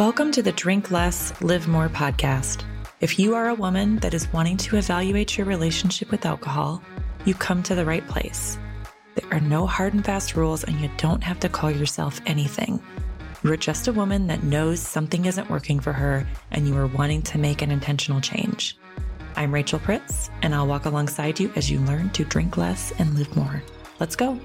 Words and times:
Welcome 0.00 0.32
to 0.32 0.42
the 0.42 0.52
Drink 0.52 0.90
Less, 0.90 1.38
Live 1.42 1.68
More 1.68 1.90
podcast. 1.90 2.64
If 3.02 3.18
you 3.18 3.34
are 3.34 3.50
a 3.50 3.54
woman 3.54 3.96
that 3.96 4.14
is 4.14 4.32
wanting 4.32 4.56
to 4.56 4.78
evaluate 4.78 5.36
your 5.36 5.46
relationship 5.46 6.10
with 6.10 6.24
alcohol, 6.24 6.82
you 7.26 7.34
come 7.34 7.62
to 7.64 7.74
the 7.74 7.84
right 7.84 8.08
place. 8.08 8.58
There 9.14 9.30
are 9.30 9.40
no 9.40 9.66
hard 9.66 9.92
and 9.92 10.02
fast 10.02 10.36
rules, 10.36 10.64
and 10.64 10.80
you 10.80 10.90
don't 10.96 11.22
have 11.22 11.38
to 11.40 11.50
call 11.50 11.70
yourself 11.70 12.18
anything. 12.24 12.82
You 13.44 13.52
are 13.52 13.58
just 13.58 13.88
a 13.88 13.92
woman 13.92 14.26
that 14.28 14.42
knows 14.42 14.80
something 14.80 15.26
isn't 15.26 15.50
working 15.50 15.80
for 15.80 15.92
her 15.92 16.26
and 16.50 16.66
you 16.66 16.74
are 16.78 16.86
wanting 16.86 17.20
to 17.20 17.36
make 17.36 17.60
an 17.60 17.70
intentional 17.70 18.22
change. 18.22 18.78
I'm 19.36 19.52
Rachel 19.52 19.80
Pritz, 19.80 20.30
and 20.40 20.54
I'll 20.54 20.66
walk 20.66 20.86
alongside 20.86 21.38
you 21.38 21.52
as 21.56 21.70
you 21.70 21.78
learn 21.80 22.08
to 22.12 22.24
drink 22.24 22.56
less 22.56 22.90
and 22.98 23.14
live 23.14 23.36
more. 23.36 23.62
Let's 23.98 24.16
go. 24.16 24.40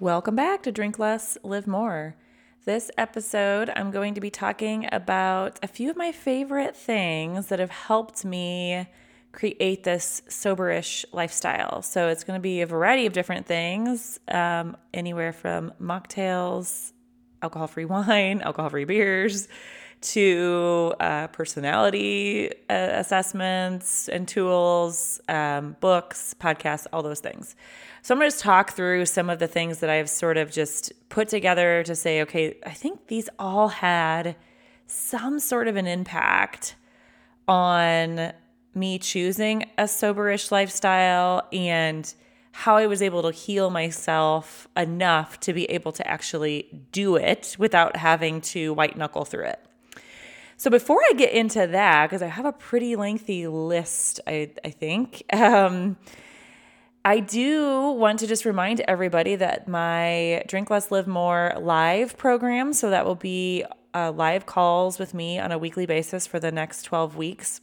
Welcome 0.00 0.34
back 0.34 0.62
to 0.62 0.72
Drink 0.72 0.98
Less, 0.98 1.36
Live 1.42 1.66
More. 1.66 2.16
This 2.64 2.90
episode, 2.96 3.70
I'm 3.76 3.90
going 3.90 4.14
to 4.14 4.20
be 4.22 4.30
talking 4.30 4.88
about 4.90 5.58
a 5.62 5.66
few 5.68 5.90
of 5.90 5.96
my 5.98 6.10
favorite 6.10 6.74
things 6.74 7.48
that 7.48 7.58
have 7.58 7.68
helped 7.68 8.24
me 8.24 8.86
create 9.32 9.84
this 9.84 10.22
soberish 10.26 11.04
lifestyle. 11.12 11.82
So 11.82 12.08
it's 12.08 12.24
going 12.24 12.38
to 12.38 12.42
be 12.42 12.62
a 12.62 12.66
variety 12.66 13.04
of 13.04 13.12
different 13.12 13.44
things, 13.44 14.18
um, 14.28 14.74
anywhere 14.94 15.34
from 15.34 15.74
mocktails, 15.78 16.92
alcohol 17.42 17.66
free 17.66 17.84
wine, 17.84 18.40
alcohol 18.40 18.70
free 18.70 18.86
beers, 18.86 19.48
to 20.00 20.94
uh, 20.98 21.26
personality 21.26 22.50
uh, 22.70 22.88
assessments 22.94 24.08
and 24.08 24.26
tools, 24.26 25.20
um, 25.28 25.76
books, 25.80 26.34
podcasts, 26.40 26.86
all 26.90 27.02
those 27.02 27.20
things. 27.20 27.54
So 28.02 28.14
I'm 28.14 28.18
going 28.18 28.30
to 28.30 28.34
just 28.34 28.42
talk 28.42 28.72
through 28.72 29.06
some 29.06 29.28
of 29.28 29.38
the 29.38 29.46
things 29.46 29.80
that 29.80 29.90
I've 29.90 30.08
sort 30.08 30.36
of 30.36 30.50
just 30.50 30.92
put 31.10 31.28
together 31.28 31.82
to 31.82 31.94
say, 31.94 32.22
okay, 32.22 32.58
I 32.64 32.70
think 32.70 33.08
these 33.08 33.28
all 33.38 33.68
had 33.68 34.36
some 34.86 35.38
sort 35.38 35.68
of 35.68 35.76
an 35.76 35.86
impact 35.86 36.76
on 37.46 38.32
me 38.74 38.98
choosing 38.98 39.64
a 39.76 39.84
soberish 39.84 40.50
lifestyle 40.50 41.46
and 41.52 42.12
how 42.52 42.76
I 42.76 42.86
was 42.86 43.02
able 43.02 43.22
to 43.22 43.32
heal 43.32 43.70
myself 43.70 44.66
enough 44.76 45.38
to 45.40 45.52
be 45.52 45.64
able 45.66 45.92
to 45.92 46.06
actually 46.06 46.86
do 46.92 47.16
it 47.16 47.56
without 47.58 47.96
having 47.96 48.40
to 48.42 48.74
white 48.74 48.96
knuckle 48.96 49.24
through 49.24 49.46
it. 49.46 49.60
So 50.56 50.70
before 50.70 51.00
I 51.08 51.14
get 51.14 51.32
into 51.32 51.66
that, 51.66 52.06
because 52.06 52.22
I 52.22 52.26
have 52.26 52.44
a 52.44 52.52
pretty 52.52 52.96
lengthy 52.96 53.46
list, 53.46 54.20
I, 54.26 54.50
I 54.64 54.70
think, 54.70 55.22
um, 55.32 55.96
I 57.04 57.20
do 57.20 57.92
want 57.92 58.18
to 58.18 58.26
just 58.26 58.44
remind 58.44 58.80
everybody 58.80 59.34
that 59.36 59.66
my 59.66 60.44
Drink 60.46 60.68
Less, 60.68 60.90
Live 60.90 61.06
More 61.06 61.54
live 61.58 62.18
program, 62.18 62.74
so 62.74 62.90
that 62.90 63.06
will 63.06 63.14
be 63.14 63.64
uh, 63.94 64.12
live 64.12 64.44
calls 64.44 64.98
with 64.98 65.14
me 65.14 65.38
on 65.38 65.50
a 65.50 65.58
weekly 65.58 65.86
basis 65.86 66.26
for 66.26 66.38
the 66.38 66.52
next 66.52 66.82
12 66.82 67.16
weeks 67.16 67.62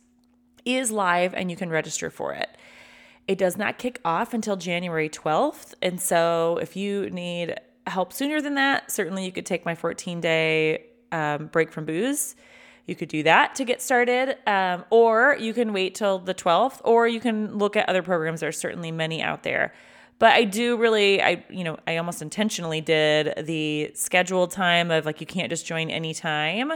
is 0.65 0.91
live 0.91 1.33
and 1.33 1.49
you 1.49 1.55
can 1.55 1.69
register 1.69 2.09
for 2.09 2.33
it. 2.33 2.49
It 3.27 3.37
does 3.37 3.57
not 3.57 3.77
kick 3.77 3.99
off 4.03 4.33
until 4.33 4.55
January 4.55 5.09
12th. 5.09 5.73
And 5.81 6.01
so 6.01 6.57
if 6.61 6.75
you 6.75 7.09
need 7.09 7.55
help 7.85 8.13
sooner 8.13 8.41
than 8.41 8.55
that, 8.55 8.91
certainly 8.91 9.23
you 9.23 9.31
could 9.31 9.45
take 9.45 9.65
my 9.65 9.75
14 9.75 10.19
day 10.19 10.85
um, 11.11 11.47
break 11.47 11.71
from 11.71 11.85
booze. 11.85 12.35
You 12.87 12.95
could 12.95 13.09
do 13.09 13.21
that 13.23 13.53
to 13.55 13.65
get 13.65 13.81
started, 13.81 14.37
um, 14.47 14.85
or 14.89 15.37
you 15.39 15.53
can 15.53 15.73
wait 15.73 15.93
till 15.93 16.19
the 16.19 16.33
12th, 16.33 16.79
or 16.85 17.07
you 17.07 17.19
can 17.19 17.57
look 17.57 17.75
at 17.75 17.87
other 17.87 18.01
programs. 18.01 18.39
There's 18.39 18.57
certainly 18.57 18.91
many 18.91 19.21
out 19.21 19.43
there. 19.43 19.73
But 20.19 20.31
I 20.31 20.45
do 20.45 20.77
really, 20.77 21.21
I, 21.21 21.45
you 21.49 21.63
know, 21.63 21.77
I 21.85 21.97
almost 21.97 22.21
intentionally 22.21 22.81
did 22.81 23.45
the 23.45 23.91
scheduled 23.93 24.51
time 24.51 24.89
of 24.89 25.05
like, 25.05 25.21
you 25.21 25.27
can't 25.27 25.49
just 25.49 25.65
join 25.65 25.91
anytime 25.91 26.71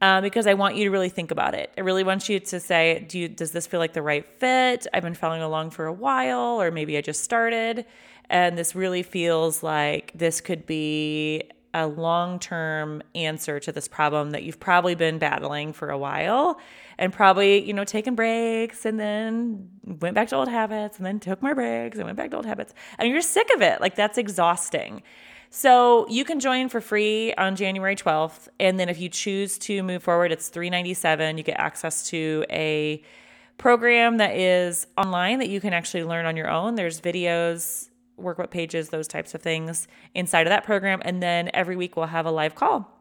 uh, 0.00 0.20
because 0.20 0.46
I 0.46 0.54
want 0.54 0.76
you 0.76 0.84
to 0.84 0.90
really 0.90 1.10
think 1.10 1.30
about 1.30 1.54
it. 1.54 1.70
I 1.76 1.82
really 1.82 2.04
want 2.04 2.28
you 2.28 2.40
to 2.40 2.60
say, 2.60 3.04
do 3.08 3.18
you, 3.18 3.28
does 3.28 3.52
this 3.52 3.66
feel 3.66 3.80
like 3.80 3.92
the 3.92 4.02
right 4.02 4.24
fit? 4.38 4.86
I've 4.94 5.02
been 5.02 5.14
following 5.14 5.42
along 5.42 5.70
for 5.70 5.86
a 5.86 5.92
while, 5.92 6.60
or 6.60 6.70
maybe 6.70 6.96
I 6.96 7.02
just 7.02 7.22
started, 7.22 7.84
and 8.30 8.56
this 8.56 8.74
really 8.74 9.02
feels 9.02 9.62
like 9.62 10.12
this 10.14 10.40
could 10.40 10.64
be 10.64 11.42
a 11.72 11.86
long 11.86 12.38
term 12.38 13.02
answer 13.14 13.60
to 13.60 13.72
this 13.72 13.88
problem 13.88 14.30
that 14.30 14.42
you've 14.42 14.60
probably 14.60 14.94
been 14.94 15.18
battling 15.18 15.72
for 15.72 15.90
a 15.90 15.98
while 15.98 16.58
and 16.98 17.12
probably, 17.12 17.64
you 17.64 17.72
know, 17.72 17.84
taking 17.84 18.14
breaks 18.14 18.84
and 18.84 18.98
then 18.98 19.68
went 19.84 20.14
back 20.14 20.28
to 20.28 20.36
old 20.36 20.48
habits 20.48 20.96
and 20.96 21.06
then 21.06 21.20
took 21.20 21.42
more 21.42 21.54
breaks 21.54 21.96
and 21.96 22.06
went 22.06 22.16
back 22.16 22.30
to 22.30 22.36
old 22.36 22.46
habits. 22.46 22.74
And 22.98 23.08
you're 23.08 23.20
sick 23.20 23.48
of 23.54 23.62
it. 23.62 23.80
Like 23.80 23.94
that's 23.94 24.18
exhausting. 24.18 25.02
So 25.50 26.06
you 26.08 26.24
can 26.24 26.38
join 26.38 26.68
for 26.68 26.80
free 26.80 27.34
on 27.34 27.56
January 27.56 27.96
12th. 27.96 28.48
And 28.60 28.78
then 28.78 28.88
if 28.88 29.00
you 29.00 29.08
choose 29.08 29.58
to 29.58 29.82
move 29.82 30.02
forward, 30.02 30.30
it's 30.30 30.48
397. 30.48 31.38
You 31.38 31.42
get 31.44 31.58
access 31.58 32.08
to 32.10 32.44
a 32.48 33.02
program 33.58 34.16
that 34.16 34.36
is 34.36 34.86
online 34.96 35.38
that 35.40 35.50
you 35.50 35.60
can 35.60 35.74
actually 35.74 36.04
learn 36.04 36.24
on 36.24 36.36
your 36.36 36.48
own. 36.48 36.76
There's 36.76 37.00
videos, 37.00 37.89
workbook 38.22 38.50
pages, 38.50 38.88
those 38.88 39.08
types 39.08 39.34
of 39.34 39.42
things 39.42 39.88
inside 40.14 40.46
of 40.46 40.50
that 40.50 40.64
program. 40.64 41.00
And 41.04 41.22
then 41.22 41.50
every 41.54 41.76
week 41.76 41.96
we'll 41.96 42.06
have 42.06 42.26
a 42.26 42.30
live 42.30 42.54
call 42.54 42.96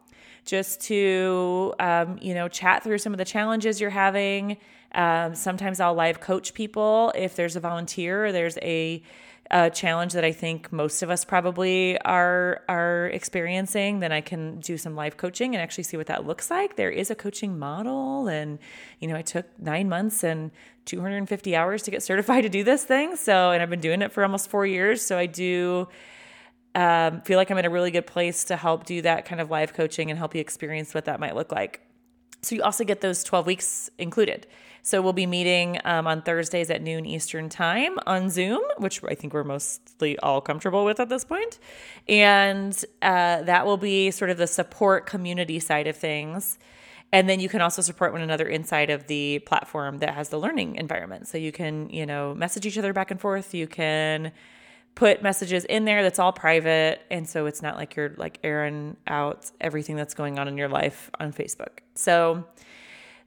just 0.45 0.81
to 0.81 1.73
um, 1.79 2.17
you 2.21 2.33
know 2.33 2.47
chat 2.47 2.83
through 2.83 2.97
some 2.97 3.13
of 3.13 3.17
the 3.17 3.25
challenges 3.25 3.79
you're 3.79 3.89
having. 3.89 4.57
Um, 4.95 5.35
sometimes 5.35 5.79
I'll 5.79 5.93
live 5.93 6.19
coach 6.19 6.53
people 6.53 7.13
if 7.15 7.35
there's 7.35 7.55
a 7.55 7.59
volunteer 7.59 8.31
there's 8.31 8.57
a 8.63 9.03
a 9.51 9.69
challenge 9.69 10.13
that 10.13 10.23
I 10.23 10.31
think 10.31 10.71
most 10.71 11.01
of 11.01 11.09
us 11.09 11.25
probably 11.25 11.99
are 12.01 12.61
are 12.69 13.07
experiencing, 13.07 13.99
then 13.99 14.11
I 14.11 14.21
can 14.21 14.59
do 14.59 14.77
some 14.77 14.95
live 14.95 15.17
coaching 15.17 15.55
and 15.55 15.61
actually 15.61 15.85
see 15.85 15.97
what 15.97 16.05
that 16.07 16.27
looks 16.27 16.51
like. 16.51 16.75
There 16.75 16.91
is 16.91 17.09
a 17.09 17.15
coaching 17.15 17.57
model, 17.57 18.27
and 18.27 18.59
you 18.99 19.07
know, 19.07 19.15
I 19.15 19.23
took 19.23 19.45
nine 19.59 19.89
months 19.89 20.23
and 20.23 20.51
250 20.85 21.55
hours 21.55 21.81
to 21.83 21.91
get 21.91 22.03
certified 22.09 22.43
to 22.43 22.49
do 22.49 22.63
this 22.63 22.83
thing. 22.83 23.15
So, 23.15 23.51
and 23.51 23.63
I've 23.63 23.69
been 23.69 23.79
doing 23.79 24.01
it 24.01 24.11
for 24.11 24.23
almost 24.23 24.49
four 24.49 24.65
years. 24.67 25.01
So 25.01 25.17
I 25.17 25.25
do 25.25 25.87
um, 26.75 27.21
feel 27.21 27.37
like 27.37 27.49
I'm 27.49 27.57
in 27.57 27.65
a 27.65 27.69
really 27.69 27.91
good 27.91 28.05
place 28.05 28.45
to 28.45 28.55
help 28.55 28.85
do 28.85 29.01
that 29.01 29.25
kind 29.25 29.41
of 29.41 29.49
live 29.49 29.73
coaching 29.73 30.11
and 30.11 30.17
help 30.17 30.35
you 30.35 30.41
experience 30.41 30.93
what 30.93 31.05
that 31.05 31.19
might 31.19 31.35
look 31.35 31.51
like. 31.51 31.81
So 32.41 32.55
you 32.55 32.63
also 32.63 32.83
get 32.83 33.01
those 33.01 33.23
12 33.23 33.45
weeks 33.45 33.89
included. 33.97 34.47
So 34.89 35.03
we'll 35.03 35.13
be 35.13 35.27
meeting 35.27 35.77
um, 35.85 36.07
on 36.07 36.23
Thursdays 36.23 36.71
at 36.71 36.81
noon 36.81 37.05
Eastern 37.05 37.47
time 37.47 37.99
on 38.07 38.31
Zoom, 38.31 38.63
which 38.79 39.03
I 39.03 39.13
think 39.13 39.35
we're 39.35 39.43
mostly 39.43 40.17
all 40.17 40.41
comfortable 40.41 40.83
with 40.83 40.99
at 40.99 41.09
this 41.09 41.23
point. 41.23 41.59
And 42.07 42.73
uh, 43.03 43.43
that 43.43 43.67
will 43.67 43.77
be 43.77 44.09
sort 44.09 44.31
of 44.31 44.39
the 44.39 44.47
support 44.47 45.05
community 45.05 45.59
side 45.59 45.85
of 45.85 45.95
things. 45.95 46.57
And 47.11 47.29
then 47.29 47.39
you 47.39 47.49
can 47.49 47.61
also 47.61 47.83
support 47.83 48.13
one 48.13 48.21
another 48.21 48.47
inside 48.47 48.89
of 48.89 49.05
the 49.05 49.37
platform 49.45 49.99
that 49.99 50.15
has 50.15 50.29
the 50.29 50.39
learning 50.39 50.77
environment. 50.77 51.27
So 51.27 51.37
you 51.37 51.51
can, 51.51 51.91
you 51.91 52.07
know, 52.07 52.33
message 52.33 52.65
each 52.65 52.79
other 52.79 52.91
back 52.91 53.11
and 53.11 53.21
forth. 53.21 53.53
You 53.53 53.67
can 53.67 54.31
put 54.95 55.21
messages 55.21 55.65
in 55.65 55.85
there 55.85 56.01
that's 56.01 56.17
all 56.17 56.33
private 56.33 56.99
and 57.11 57.29
so 57.29 57.45
it's 57.45 57.61
not 57.61 57.75
like 57.77 57.95
you're 57.95 58.15
like 58.17 58.39
airing 58.43 58.97
out 59.05 59.51
everything 59.61 59.95
that's 59.95 60.15
going 60.15 60.39
on 60.39 60.47
in 60.47 60.57
your 60.57 60.67
life 60.67 61.11
on 61.19 61.31
facebook 61.31 61.77
so 61.93 62.43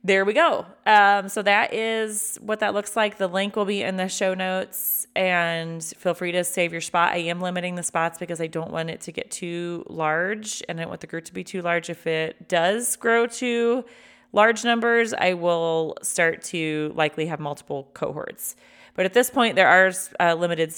there 0.04 0.24
we 0.24 0.32
go 0.32 0.66
um, 0.86 1.28
so 1.28 1.42
that 1.42 1.72
is 1.72 2.38
what 2.40 2.60
that 2.60 2.74
looks 2.74 2.96
like 2.96 3.18
the 3.18 3.26
link 3.26 3.56
will 3.56 3.64
be 3.64 3.82
in 3.82 3.96
the 3.96 4.08
show 4.08 4.34
notes 4.34 5.06
and 5.14 5.82
feel 5.82 6.14
free 6.14 6.32
to 6.32 6.42
save 6.44 6.72
your 6.72 6.80
spot 6.80 7.12
i 7.12 7.18
am 7.18 7.40
limiting 7.40 7.74
the 7.74 7.82
spots 7.82 8.18
because 8.18 8.40
i 8.40 8.46
don't 8.46 8.70
want 8.70 8.90
it 8.90 9.00
to 9.00 9.12
get 9.12 9.30
too 9.30 9.84
large 9.88 10.62
and 10.68 10.78
i 10.78 10.82
don't 10.82 10.90
want 10.90 11.00
the 11.00 11.06
group 11.06 11.24
to 11.24 11.32
be 11.32 11.44
too 11.44 11.62
large 11.62 11.90
if 11.90 12.06
it 12.06 12.48
does 12.48 12.96
grow 12.96 13.26
to 13.26 13.84
large 14.32 14.64
numbers 14.64 15.14
i 15.14 15.32
will 15.34 15.96
start 16.02 16.42
to 16.42 16.92
likely 16.94 17.26
have 17.26 17.38
multiple 17.40 17.90
cohorts 17.94 18.56
but 18.94 19.06
at 19.06 19.14
this 19.14 19.30
point 19.30 19.56
there 19.56 19.68
are 19.68 19.92
uh, 20.20 20.34
limited 20.34 20.72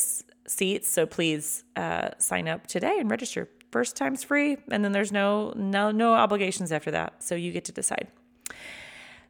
seats. 0.46 0.88
So 0.88 1.06
please 1.06 1.64
uh, 1.76 2.10
sign 2.18 2.48
up 2.48 2.66
today 2.66 2.98
and 2.98 3.10
register. 3.10 3.48
First 3.70 3.96
time's 3.96 4.22
free, 4.22 4.56
and 4.70 4.84
then 4.84 4.92
there's 4.92 5.10
no 5.10 5.52
no 5.56 5.90
no 5.90 6.14
obligations 6.14 6.70
after 6.70 6.92
that. 6.92 7.22
So 7.22 7.34
you 7.34 7.50
get 7.52 7.64
to 7.66 7.72
decide. 7.72 8.08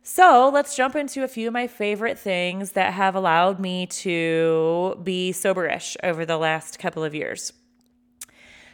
So 0.06 0.50
let's 0.52 0.76
jump 0.76 0.96
into 0.96 1.24
a 1.24 1.28
few 1.28 1.46
of 1.46 1.54
my 1.54 1.66
favorite 1.66 2.18
things 2.18 2.72
that 2.72 2.92
have 2.92 3.14
allowed 3.14 3.58
me 3.58 3.86
to 3.86 5.00
be 5.02 5.32
soberish 5.32 5.96
over 6.02 6.26
the 6.26 6.36
last 6.36 6.78
couple 6.78 7.02
of 7.02 7.14
years. 7.14 7.54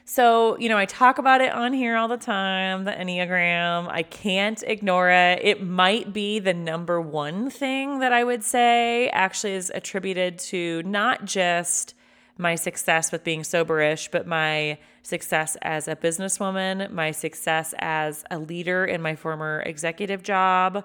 So, 0.04 0.58
you 0.58 0.68
know, 0.68 0.76
I 0.76 0.86
talk 0.86 1.18
about 1.18 1.40
it 1.40 1.52
on 1.52 1.72
here 1.72 1.94
all 1.94 2.08
the 2.08 2.16
time 2.16 2.82
the 2.82 2.90
Enneagram. 2.90 3.86
I 3.88 4.02
can't 4.02 4.60
ignore 4.66 5.08
it. 5.08 5.38
It 5.44 5.62
might 5.62 6.12
be 6.12 6.40
the 6.40 6.52
number 6.52 7.00
one 7.00 7.48
thing 7.48 8.00
that 8.00 8.12
I 8.12 8.24
would 8.24 8.42
say 8.42 9.08
actually 9.10 9.52
is 9.52 9.70
attributed 9.72 10.36
to 10.40 10.82
not 10.82 11.26
just 11.26 11.94
my 12.38 12.56
success 12.56 13.12
with 13.12 13.22
being 13.22 13.42
soberish, 13.42 14.10
but 14.10 14.26
my 14.26 14.78
success 15.02 15.56
as 15.62 15.86
a 15.86 15.94
businesswoman, 15.94 16.90
my 16.90 17.12
success 17.12 17.72
as 17.78 18.24
a 18.32 18.38
leader 18.38 18.84
in 18.84 19.00
my 19.00 19.14
former 19.14 19.62
executive 19.64 20.24
job, 20.24 20.84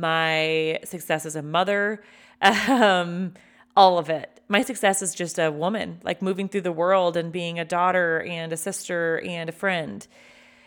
my 0.00 0.80
success 0.84 1.26
as 1.26 1.36
a 1.36 1.42
mother, 1.42 2.02
um, 2.42 3.34
all 3.76 3.98
of 3.98 4.10
it. 4.10 4.40
my 4.48 4.62
success 4.62 5.00
as 5.00 5.14
just 5.14 5.38
a 5.38 5.50
woman, 5.50 6.00
like 6.02 6.20
moving 6.20 6.48
through 6.48 6.62
the 6.62 6.72
world 6.72 7.16
and 7.16 7.30
being 7.30 7.58
a 7.58 7.64
daughter 7.64 8.20
and 8.22 8.52
a 8.52 8.56
sister 8.56 9.20
and 9.20 9.48
a 9.48 9.52
friend. 9.52 10.06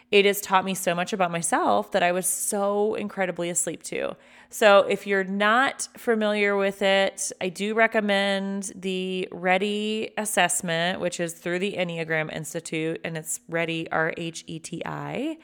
It 0.10 0.26
has 0.26 0.42
taught 0.42 0.64
me 0.64 0.76
so 0.76 0.94
much 0.94 1.12
about 1.12 1.32
myself 1.32 1.92
that 1.92 2.04
I 2.04 2.12
was 2.12 2.28
so 2.28 2.94
incredibly 2.94 3.50
asleep 3.50 3.82
to. 3.84 4.16
So, 4.52 4.82
if 4.82 5.08
you're 5.08 5.24
not 5.24 5.88
familiar 5.98 6.56
with 6.56 6.84
it, 6.84 7.32
I 7.42 7.50
do 7.50 7.74
recommend 7.74 8.72
the 8.76 9.28
RHETI 9.32 10.12
assessment, 10.16 11.00
which 11.00 11.20
is 11.20 11.34
through 11.34 11.58
the 11.58 11.74
Enneagram 11.74 12.32
Institute, 12.32 13.02
and 13.04 13.18
it's 13.18 13.40
RHETI, 13.50 13.88
R 13.92 14.14
H 14.16 14.44
E 14.46 14.60
T 14.60 14.84
I. 14.86 15.40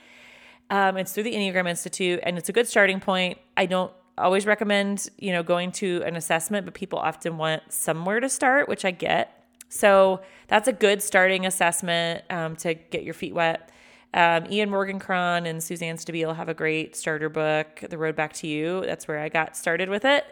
Um, 0.70 0.98
it's 0.98 1.12
through 1.12 1.24
the 1.24 1.34
Enneagram 1.34 1.68
Institute, 1.68 2.20
and 2.24 2.38
it's 2.38 2.50
a 2.50 2.54
good 2.54 2.68
starting 2.68 3.00
point. 3.00 3.38
I 3.58 3.66
don't 3.66 3.92
always 4.18 4.46
recommend, 4.46 5.08
you 5.18 5.32
know, 5.32 5.42
going 5.42 5.72
to 5.72 6.04
an 6.06 6.16
assessment, 6.16 6.66
but 6.66 6.74
people 6.74 7.00
often 7.00 7.38
want 7.38 7.64
somewhere 7.72 8.20
to 8.20 8.30
start, 8.30 8.68
which 8.68 8.86
I 8.86 8.92
get. 8.92 9.44
So 9.70 10.22
that's 10.48 10.68
a 10.68 10.74
good 10.74 11.02
starting 11.02 11.46
assessment 11.46 12.24
um, 12.30 12.56
to 12.58 12.74
get 12.74 13.04
your 13.04 13.14
feet 13.14 13.34
wet. 13.34 13.72
Um, 14.14 14.52
Ian 14.52 14.70
Morgan-Cron 14.72 15.46
and 15.46 15.64
Suzanne 15.64 15.98
Stabile 15.98 16.36
have 16.36 16.50
a 16.50 16.54
great 16.54 16.96
starter 16.96 17.30
book, 17.30 17.84
The 17.88 17.98
Road 17.98 18.16
Back 18.16 18.34
to 18.34 18.48
You. 18.48 18.82
That's 18.86 19.08
where 19.08 19.20
I 19.20 19.30
got 19.30 19.56
started 19.56 19.90
with 19.90 20.06
it. 20.06 20.26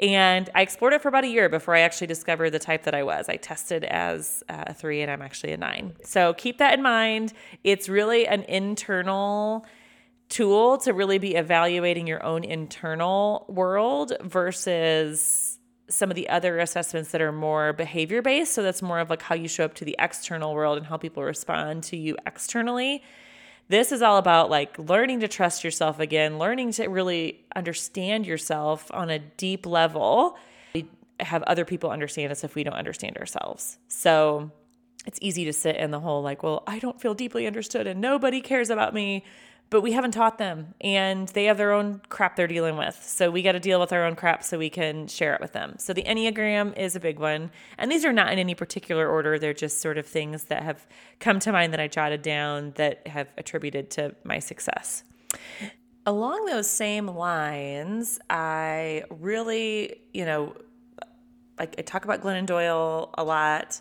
And 0.00 0.50
I 0.54 0.62
explored 0.62 0.92
it 0.92 1.02
for 1.02 1.08
about 1.08 1.24
a 1.24 1.28
year 1.28 1.48
before 1.48 1.74
I 1.74 1.80
actually 1.80 2.08
discovered 2.08 2.50
the 2.50 2.58
type 2.58 2.84
that 2.84 2.94
I 2.94 3.02
was. 3.02 3.28
I 3.28 3.36
tested 3.36 3.84
as 3.84 4.42
a 4.48 4.74
three 4.74 5.00
and 5.00 5.10
I'm 5.10 5.22
actually 5.22 5.52
a 5.52 5.56
nine. 5.56 5.94
So 6.02 6.34
keep 6.34 6.58
that 6.58 6.74
in 6.74 6.82
mind. 6.82 7.32
It's 7.62 7.88
really 7.88 8.26
an 8.26 8.42
internal 8.44 9.64
tool 10.32 10.78
to 10.78 10.92
really 10.92 11.18
be 11.18 11.34
evaluating 11.34 12.06
your 12.06 12.24
own 12.24 12.42
internal 12.42 13.44
world 13.48 14.14
versus 14.22 15.58
some 15.90 16.10
of 16.10 16.14
the 16.16 16.28
other 16.30 16.58
assessments 16.58 17.10
that 17.10 17.20
are 17.20 17.32
more 17.32 17.74
behavior 17.74 18.22
based. 18.22 18.54
So 18.54 18.62
that's 18.62 18.80
more 18.80 18.98
of 18.98 19.10
like 19.10 19.20
how 19.20 19.34
you 19.34 19.46
show 19.46 19.64
up 19.64 19.74
to 19.74 19.84
the 19.84 19.94
external 19.98 20.54
world 20.54 20.78
and 20.78 20.86
how 20.86 20.96
people 20.96 21.22
respond 21.22 21.84
to 21.84 21.98
you 21.98 22.16
externally. 22.26 23.02
This 23.68 23.92
is 23.92 24.00
all 24.00 24.16
about 24.16 24.48
like 24.48 24.78
learning 24.78 25.20
to 25.20 25.28
trust 25.28 25.64
yourself 25.64 26.00
again, 26.00 26.38
learning 26.38 26.72
to 26.72 26.86
really 26.88 27.44
understand 27.54 28.26
yourself 28.26 28.90
on 28.92 29.10
a 29.10 29.18
deep 29.18 29.66
level. 29.66 30.38
We 30.74 30.88
have 31.20 31.42
other 31.42 31.66
people 31.66 31.90
understand 31.90 32.32
us 32.32 32.42
if 32.42 32.54
we 32.54 32.64
don't 32.64 32.74
understand 32.74 33.18
ourselves. 33.18 33.76
So 33.88 34.50
it's 35.06 35.18
easy 35.20 35.44
to 35.44 35.52
sit 35.52 35.76
in 35.76 35.90
the 35.90 36.00
whole 36.00 36.22
like, 36.22 36.42
well, 36.42 36.62
I 36.66 36.78
don't 36.78 36.98
feel 36.98 37.12
deeply 37.12 37.46
understood 37.46 37.86
and 37.86 38.00
nobody 38.00 38.40
cares 38.40 38.70
about 38.70 38.94
me 38.94 39.24
but 39.72 39.80
we 39.80 39.92
haven't 39.92 40.10
taught 40.10 40.36
them 40.36 40.74
and 40.82 41.28
they 41.28 41.46
have 41.46 41.56
their 41.56 41.72
own 41.72 42.02
crap 42.10 42.36
they're 42.36 42.46
dealing 42.46 42.76
with. 42.76 43.02
So 43.02 43.30
we 43.30 43.40
got 43.40 43.52
to 43.52 43.58
deal 43.58 43.80
with 43.80 43.90
our 43.90 44.04
own 44.04 44.16
crap 44.16 44.44
so 44.44 44.58
we 44.58 44.68
can 44.68 45.08
share 45.08 45.34
it 45.34 45.40
with 45.40 45.54
them. 45.54 45.76
So 45.78 45.94
the 45.94 46.02
Enneagram 46.02 46.76
is 46.78 46.94
a 46.94 47.00
big 47.00 47.18
one. 47.18 47.50
And 47.78 47.90
these 47.90 48.04
are 48.04 48.12
not 48.12 48.30
in 48.30 48.38
any 48.38 48.54
particular 48.54 49.08
order, 49.08 49.38
they're 49.38 49.54
just 49.54 49.80
sort 49.80 49.96
of 49.96 50.06
things 50.06 50.44
that 50.44 50.62
have 50.62 50.86
come 51.20 51.40
to 51.40 51.52
mind 51.52 51.72
that 51.72 51.80
I 51.80 51.88
jotted 51.88 52.20
down 52.20 52.72
that 52.76 53.06
have 53.06 53.32
attributed 53.38 53.90
to 53.92 54.14
my 54.24 54.40
success. 54.40 55.04
Along 56.04 56.44
those 56.44 56.68
same 56.68 57.06
lines, 57.06 58.18
I 58.28 59.04
really, 59.08 60.02
you 60.12 60.26
know, 60.26 60.54
like 61.58 61.76
I 61.78 61.82
talk 61.82 62.04
about 62.04 62.20
Glennon 62.20 62.44
Doyle 62.44 63.08
a 63.16 63.24
lot. 63.24 63.80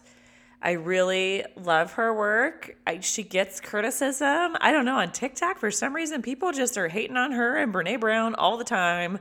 I 0.62 0.72
really 0.74 1.44
love 1.56 1.94
her 1.94 2.14
work. 2.14 2.78
I, 2.86 3.00
she 3.00 3.24
gets 3.24 3.60
criticism. 3.60 4.56
I 4.62 4.72
don't 4.72 4.86
know, 4.86 4.98
on 4.98 5.12
TikTok, 5.12 5.58
for 5.58 5.72
some 5.72 5.96
reason, 5.96 6.22
people 6.22 6.52
just 6.52 6.78
are 6.78 6.88
hating 6.88 7.18
on 7.18 7.32
her 7.32 7.58
and 7.58 7.74
Brene 7.74 8.00
Brown 8.00 8.36
all 8.36 8.58
the 8.58 8.64
time. 8.64 9.18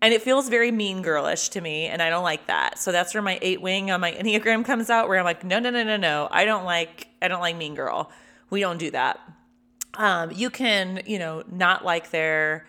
And 0.00 0.12
it 0.12 0.22
feels 0.22 0.48
very 0.48 0.70
mean 0.70 1.02
girlish 1.02 1.48
to 1.50 1.60
me, 1.60 1.86
and 1.86 2.02
I 2.02 2.10
don't 2.10 2.22
like 2.22 2.46
that. 2.48 2.78
So 2.78 2.92
that's 2.92 3.14
where 3.14 3.22
my 3.22 3.38
eight 3.40 3.62
wing 3.62 3.90
on 3.90 4.00
my 4.00 4.12
Enneagram 4.12 4.64
comes 4.64 4.90
out, 4.90 5.08
where 5.08 5.18
I'm 5.18 5.24
like, 5.24 5.42
no, 5.42 5.58
no, 5.58 5.70
no, 5.70 5.82
no, 5.82 5.96
no. 5.96 6.28
I 6.30 6.44
don't 6.44 6.64
like, 6.64 7.08
I 7.20 7.28
don't 7.28 7.40
like 7.40 7.56
mean 7.56 7.74
girl. 7.74 8.12
We 8.50 8.60
don't 8.60 8.78
do 8.78 8.90
that. 8.92 9.18
Um, 9.94 10.30
you 10.30 10.50
can, 10.50 11.00
you 11.06 11.18
know, 11.18 11.42
not 11.50 11.84
like 11.84 12.10
their 12.10 12.66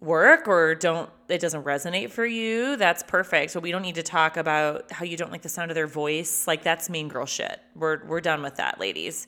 work 0.00 0.46
or 0.46 0.74
don't 0.74 1.10
it 1.28 1.40
doesn't 1.40 1.64
resonate 1.64 2.10
for 2.10 2.24
you, 2.24 2.76
that's 2.76 3.02
perfect. 3.02 3.50
So 3.50 3.60
we 3.60 3.70
don't 3.70 3.82
need 3.82 3.96
to 3.96 4.02
talk 4.02 4.36
about 4.36 4.90
how 4.90 5.04
you 5.04 5.16
don't 5.16 5.30
like 5.30 5.42
the 5.42 5.48
sound 5.48 5.70
of 5.70 5.74
their 5.74 5.86
voice. 5.86 6.46
Like 6.46 6.62
that's 6.62 6.88
mean 6.88 7.08
girl 7.08 7.26
shit. 7.26 7.60
We're 7.74 8.04
we're 8.06 8.20
done 8.20 8.42
with 8.42 8.56
that, 8.56 8.80
ladies. 8.80 9.26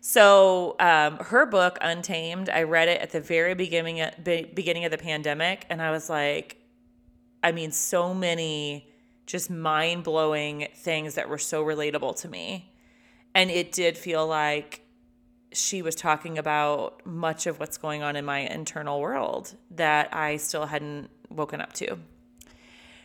So 0.00 0.76
um, 0.78 1.16
her 1.16 1.46
book 1.46 1.78
Untamed, 1.80 2.48
I 2.48 2.62
read 2.62 2.88
it 2.88 3.00
at 3.00 3.10
the 3.10 3.20
very 3.20 3.54
beginning 3.54 4.02
beginning 4.22 4.84
of 4.84 4.90
the 4.90 4.98
pandemic, 4.98 5.66
and 5.70 5.82
I 5.82 5.90
was 5.90 6.08
like, 6.08 6.56
I 7.42 7.52
mean, 7.52 7.72
so 7.72 8.14
many 8.14 8.88
just 9.26 9.50
mind 9.50 10.04
blowing 10.04 10.68
things 10.74 11.16
that 11.16 11.28
were 11.28 11.38
so 11.38 11.64
relatable 11.64 12.20
to 12.20 12.28
me, 12.28 12.72
and 13.34 13.50
it 13.50 13.72
did 13.72 13.98
feel 13.98 14.26
like 14.26 14.82
she 15.52 15.82
was 15.82 15.94
talking 15.94 16.38
about 16.38 17.04
much 17.06 17.46
of 17.46 17.58
what's 17.58 17.78
going 17.78 18.02
on 18.02 18.16
in 18.16 18.24
my 18.24 18.40
internal 18.40 19.00
world 19.00 19.54
that 19.70 20.14
I 20.14 20.36
still 20.36 20.66
hadn't 20.66 21.10
woken 21.30 21.60
up 21.60 21.72
to. 21.74 21.98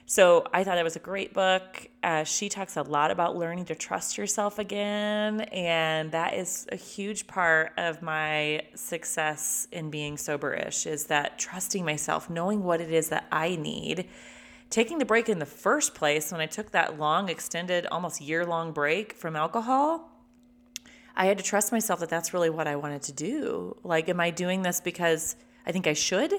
So 0.06 0.46
I 0.54 0.64
thought 0.64 0.78
it 0.78 0.84
was 0.84 0.98
a 0.98 1.00
great 1.00 1.34
book. 1.34 1.88
Uh, 2.04 2.26
she 2.26 2.50
talks 2.50 2.76
a 2.76 2.82
lot 2.82 3.10
about 3.10 3.38
learning 3.38 3.66
to 3.66 3.76
trust 3.76 4.18
yourself 4.18 4.60
again. 4.60 5.42
And 5.42 6.12
that 6.12 6.34
is 6.34 6.68
a 6.72 6.76
huge 6.76 7.26
part 7.26 7.72
of 7.78 8.02
my 8.02 8.64
success 8.76 9.68
in 9.72 9.90
being 9.90 10.18
soberish 10.18 10.86
is 10.86 11.06
that 11.06 11.40
trusting 11.40 11.86
myself, 11.86 12.30
knowing 12.30 12.64
what 12.64 12.82
it 12.82 12.92
is 12.92 13.10
that 13.10 13.28
I 13.32 13.56
need. 13.56 14.10
Taking 14.70 14.98
the 14.98 15.06
break 15.06 15.30
in 15.30 15.40
the 15.40 15.46
first 15.46 15.96
place, 15.96 16.32
when 16.32 16.42
I 16.42 16.48
took 16.48 16.72
that 16.72 17.00
long, 17.00 17.30
extended, 17.30 17.86
almost 17.88 18.20
year 18.20 18.46
long 18.46 18.72
break 18.72 19.14
from 19.14 19.36
alcohol, 19.36 20.10
I 21.16 21.26
had 21.26 21.38
to 21.38 21.44
trust 21.44 21.72
myself 21.72 22.00
that 22.00 22.10
that's 22.10 22.34
really 22.34 22.50
what 22.50 22.68
I 22.68 22.76
wanted 22.76 23.04
to 23.04 23.12
do. 23.12 23.78
Like, 23.84 24.10
am 24.10 24.20
I 24.20 24.32
doing 24.32 24.64
this 24.64 24.82
because 24.82 25.36
I 25.66 25.72
think 25.72 25.88
I 25.88 25.94
should? 25.94 26.34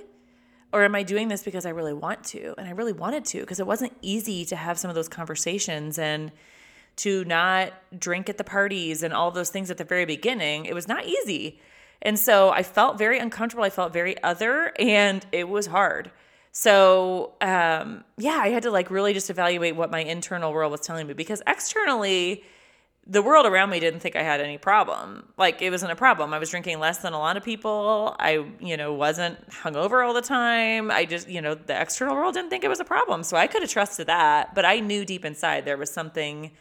Or 0.73 0.83
am 0.83 0.97
I 0.97 1.05
doing 1.05 1.29
this 1.29 1.45
because 1.45 1.67
I 1.67 1.71
really 1.71 1.93
want 1.93 2.25
to? 2.25 2.55
And 2.59 2.67
I 2.67 2.73
really 2.73 2.93
wanted 2.93 3.25
to 3.27 3.41
because 3.41 3.61
it 3.61 3.67
wasn't 3.67 3.93
easy 4.03 4.45
to 4.47 4.57
have 4.57 4.79
some 4.79 4.89
of 4.89 4.97
those 4.97 5.09
conversations 5.09 5.99
and 5.99 6.33
to 6.97 7.25
not 7.25 7.73
drink 7.97 8.29
at 8.29 8.39
the 8.39 8.45
parties 8.45 9.03
and 9.03 9.15
all 9.15 9.31
those 9.31 9.51
things 9.51 9.71
at 9.71 9.79
the 9.79 9.85
very 9.85 10.05
beginning. 10.05 10.67
It 10.67 10.75
was 10.75 10.89
not 10.89 11.07
easy. 11.07 11.61
And 12.03 12.19
so 12.19 12.51
I 12.51 12.63
felt 12.63 12.99
very 12.99 13.19
uncomfortable. 13.19 13.65
I 13.65 13.71
felt 13.71 13.93
very 13.93 14.21
other, 14.23 14.73
and 14.79 15.25
it 15.33 15.49
was 15.49 15.67
hard. 15.67 16.11
So, 16.53 17.33
um, 17.41 18.05
yeah, 18.17 18.39
I 18.41 18.51
had 18.51 18.63
to 18.65 18.71
like 18.71 18.91
really 18.91 19.13
just 19.13 19.31
evaluate 19.31 19.75
what 19.75 19.91
my 19.91 20.01
internal 20.01 20.53
world 20.53 20.71
was 20.71 20.81
telling 20.81 21.07
me 21.07 21.15
because 21.15 21.43
externally, 21.47 22.45
the 23.07 23.21
world 23.21 23.45
around 23.45 23.69
me 23.71 23.81
didn't 23.81 24.01
think 24.01 24.17
I 24.17 24.23
had 24.23 24.41
any 24.41 24.57
problem. 24.57 25.29
Like 25.37 25.61
it 25.61 25.71
wasn't 25.71 25.93
a 25.93 25.97
problem. 25.97 26.33
I 26.33 26.39
was 26.39 26.51
drinking 26.51 26.79
less 26.79 26.99
than 26.99 27.13
a 27.13 27.19
lot 27.19 27.37
of 27.37 27.45
people. 27.45 28.17
I, 28.19 28.47
you 28.61 28.77
know, 28.77 28.95
wasn't 28.95 29.47
hungover 29.51 30.07
all 30.07 30.15
the 30.15 30.23
time. 30.23 30.91
I 30.91 31.05
just, 31.05 31.29
you 31.29 31.43
know, 31.43 31.55
the 31.55 31.79
external 31.79 32.15
world 32.15 32.35
didn't 32.35 32.51
think 32.51 32.65
it 32.65 32.69
was 32.69 32.81
a 32.81 32.85
problem. 32.85 33.23
So 33.23 33.37
I 33.37 33.47
could 33.47 33.63
have 33.63 33.71
trusted 33.71 34.07
that, 34.07 34.55
but 34.55 34.65
I 34.65 34.81
knew 34.81 35.05
deep 35.05 35.25
inside 35.25 35.67
there 35.67 35.77
was 35.77 35.91
something 35.91 36.53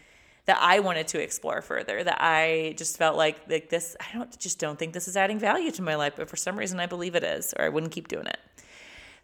that 0.45 0.57
I 0.59 0.79
wanted 0.79 1.07
to 1.09 1.21
explore 1.21 1.61
further. 1.61 2.03
That 2.03 2.17
I 2.19 2.75
just 2.77 2.97
felt 2.97 3.15
like 3.15 3.37
like 3.49 3.69
this 3.69 3.95
I 4.01 4.17
don't 4.17 4.37
just 4.37 4.59
don't 4.59 4.77
think 4.77 4.91
this 4.91 5.07
is 5.07 5.15
adding 5.15 5.39
value 5.39 5.71
to 5.71 5.81
my 5.81 5.95
life, 5.95 6.13
but 6.17 6.29
for 6.29 6.35
some 6.35 6.59
reason 6.59 6.81
I 6.81 6.87
believe 6.87 7.15
it 7.15 7.23
is 7.23 7.53
or 7.57 7.63
I 7.63 7.69
wouldn't 7.69 7.93
keep 7.93 8.09
doing 8.09 8.27
it. 8.27 8.39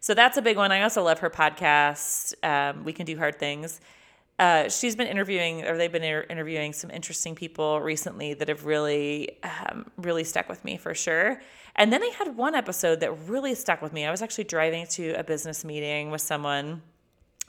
So 0.02 0.14
that's 0.14 0.38
a 0.38 0.42
big 0.42 0.56
one. 0.56 0.72
I 0.72 0.80
also 0.80 1.02
love 1.02 1.18
her 1.18 1.28
podcast. 1.28 2.32
Um, 2.42 2.84
we 2.84 2.94
can 2.94 3.04
do 3.04 3.18
hard 3.18 3.38
things 3.38 3.82
uh, 4.40 4.70
she's 4.70 4.96
been 4.96 5.06
interviewing, 5.06 5.66
or 5.66 5.76
they've 5.76 5.92
been 5.92 6.02
inter- 6.02 6.26
interviewing 6.30 6.72
some 6.72 6.90
interesting 6.90 7.34
people 7.34 7.78
recently 7.82 8.32
that 8.32 8.48
have 8.48 8.64
really, 8.64 9.38
um, 9.42 9.84
really 9.98 10.24
stuck 10.24 10.48
with 10.48 10.64
me 10.64 10.78
for 10.78 10.94
sure. 10.94 11.42
And 11.76 11.92
then 11.92 12.00
they 12.00 12.10
had 12.12 12.38
one 12.38 12.54
episode 12.54 13.00
that 13.00 13.12
really 13.28 13.54
stuck 13.54 13.82
with 13.82 13.92
me. 13.92 14.06
I 14.06 14.10
was 14.10 14.22
actually 14.22 14.44
driving 14.44 14.86
to 14.92 15.12
a 15.12 15.22
business 15.22 15.62
meeting 15.62 16.10
with 16.10 16.22
someone, 16.22 16.80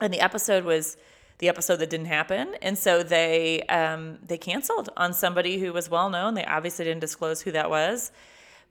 and 0.01 0.13
the 0.13 0.19
episode 0.19 0.65
was 0.65 0.97
the 1.37 1.47
episode 1.47 1.77
that 1.77 1.89
didn't 1.89 2.07
happen, 2.07 2.55
and 2.61 2.77
so 2.77 3.03
they 3.03 3.61
um, 3.63 4.19
they 4.21 4.37
canceled 4.37 4.89
on 4.97 5.13
somebody 5.13 5.59
who 5.59 5.71
was 5.71 5.89
well 5.89 6.09
known. 6.09 6.33
They 6.33 6.45
obviously 6.45 6.83
didn't 6.83 6.99
disclose 6.99 7.41
who 7.41 7.53
that 7.53 7.69
was 7.69 8.11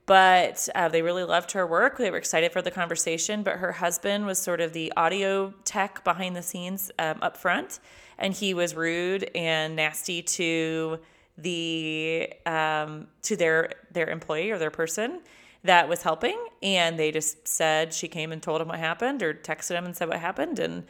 but 0.05 0.67
uh, 0.75 0.89
they 0.89 1.01
really 1.01 1.23
loved 1.23 1.51
her 1.51 1.65
work. 1.65 1.97
They 1.97 2.09
were 2.11 2.17
excited 2.17 2.51
for 2.51 2.61
the 2.61 2.71
conversation. 2.71 3.43
But 3.43 3.57
her 3.57 3.71
husband 3.71 4.25
was 4.25 4.39
sort 4.39 4.61
of 4.61 4.73
the 4.73 4.91
audio 4.97 5.53
tech 5.63 6.03
behind 6.03 6.35
the 6.35 6.41
scenes 6.41 6.91
um, 6.99 7.19
up 7.21 7.37
front, 7.37 7.79
and 8.21 8.33
he 8.33 8.53
was 8.53 8.75
rude 8.75 9.29
and 9.35 9.75
nasty 9.75 10.21
to 10.21 10.99
the 11.37 12.31
um, 12.45 13.07
to 13.23 13.35
their 13.35 13.71
their 13.91 14.09
employee 14.09 14.51
or 14.51 14.57
their 14.57 14.71
person 14.71 15.21
that 15.63 15.89
was 15.89 16.01
helping. 16.01 16.37
And 16.63 16.97
they 16.97 17.11
just 17.11 17.47
said 17.47 17.93
she 17.93 18.07
came 18.07 18.31
and 18.31 18.41
told 18.41 18.61
him 18.61 18.69
what 18.69 18.79
happened, 18.79 19.21
or 19.21 19.33
texted 19.33 19.71
him 19.71 19.85
and 19.85 19.95
said 19.95 20.07
what 20.07 20.19
happened, 20.19 20.59
and 20.59 20.85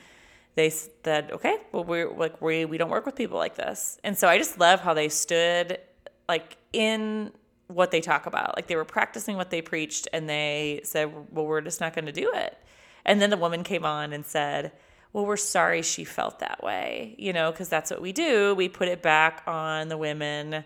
they 0.55 0.69
said, 0.69 1.31
"Okay, 1.31 1.57
well 1.71 1.83
we're 1.83 2.11
like 2.11 2.41
we 2.41 2.65
we 2.65 2.77
don't 2.77 2.91
work 2.91 3.05
with 3.05 3.15
people 3.15 3.37
like 3.37 3.55
this." 3.55 3.99
And 4.03 4.17
so 4.17 4.27
I 4.27 4.37
just 4.37 4.59
love 4.59 4.81
how 4.81 4.93
they 4.93 5.09
stood 5.09 5.79
like 6.27 6.57
in 6.73 7.31
what 7.67 7.91
they 7.91 8.01
talk 8.01 8.25
about. 8.25 8.55
Like 8.55 8.67
they 8.67 8.75
were 8.75 8.85
practicing 8.85 9.37
what 9.37 9.49
they 9.49 9.61
preached 9.61 10.07
and 10.13 10.29
they 10.29 10.81
said, 10.83 11.11
well, 11.31 11.45
we're 11.45 11.61
just 11.61 11.81
not 11.81 11.93
going 11.93 12.05
to 12.05 12.11
do 12.11 12.31
it. 12.33 12.57
And 13.05 13.21
then 13.21 13.29
the 13.29 13.37
woman 13.37 13.63
came 13.63 13.85
on 13.85 14.13
and 14.13 14.25
said, 14.25 14.71
well, 15.13 15.25
we're 15.25 15.37
sorry 15.37 15.81
she 15.81 16.03
felt 16.03 16.39
that 16.39 16.63
way, 16.63 17.15
you 17.17 17.33
know, 17.33 17.51
because 17.51 17.69
that's 17.69 17.91
what 17.91 18.01
we 18.01 18.11
do. 18.11 18.55
We 18.55 18.69
put 18.69 18.87
it 18.87 19.01
back 19.01 19.43
on 19.45 19.89
the 19.89 19.97
women 19.97 20.63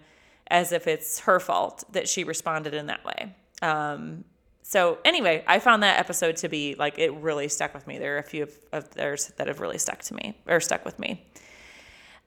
as 0.47 0.71
if 0.71 0.87
it's 0.87 1.19
her 1.21 1.39
fault 1.39 1.83
that 1.91 2.07
she 2.07 2.23
responded 2.23 2.73
in 2.73 2.87
that 2.87 3.03
way. 3.03 3.35
Um, 3.61 4.23
so 4.61 4.99
anyway, 5.05 5.43
I 5.47 5.59
found 5.59 5.83
that 5.83 5.99
episode 5.99 6.37
to 6.37 6.49
be 6.49 6.75
like 6.75 6.99
it 6.99 7.13
really 7.13 7.47
stuck 7.47 7.73
with 7.73 7.87
me. 7.87 7.97
There 7.97 8.15
are 8.15 8.19
a 8.19 8.23
few 8.23 8.43
of, 8.43 8.53
of 8.71 8.91
theirs 8.91 9.31
that 9.37 9.47
have 9.47 9.59
really 9.59 9.77
stuck 9.77 10.01
to 10.03 10.13
me 10.13 10.37
or 10.47 10.59
stuck 10.59 10.85
with 10.85 10.99
me. 10.99 11.25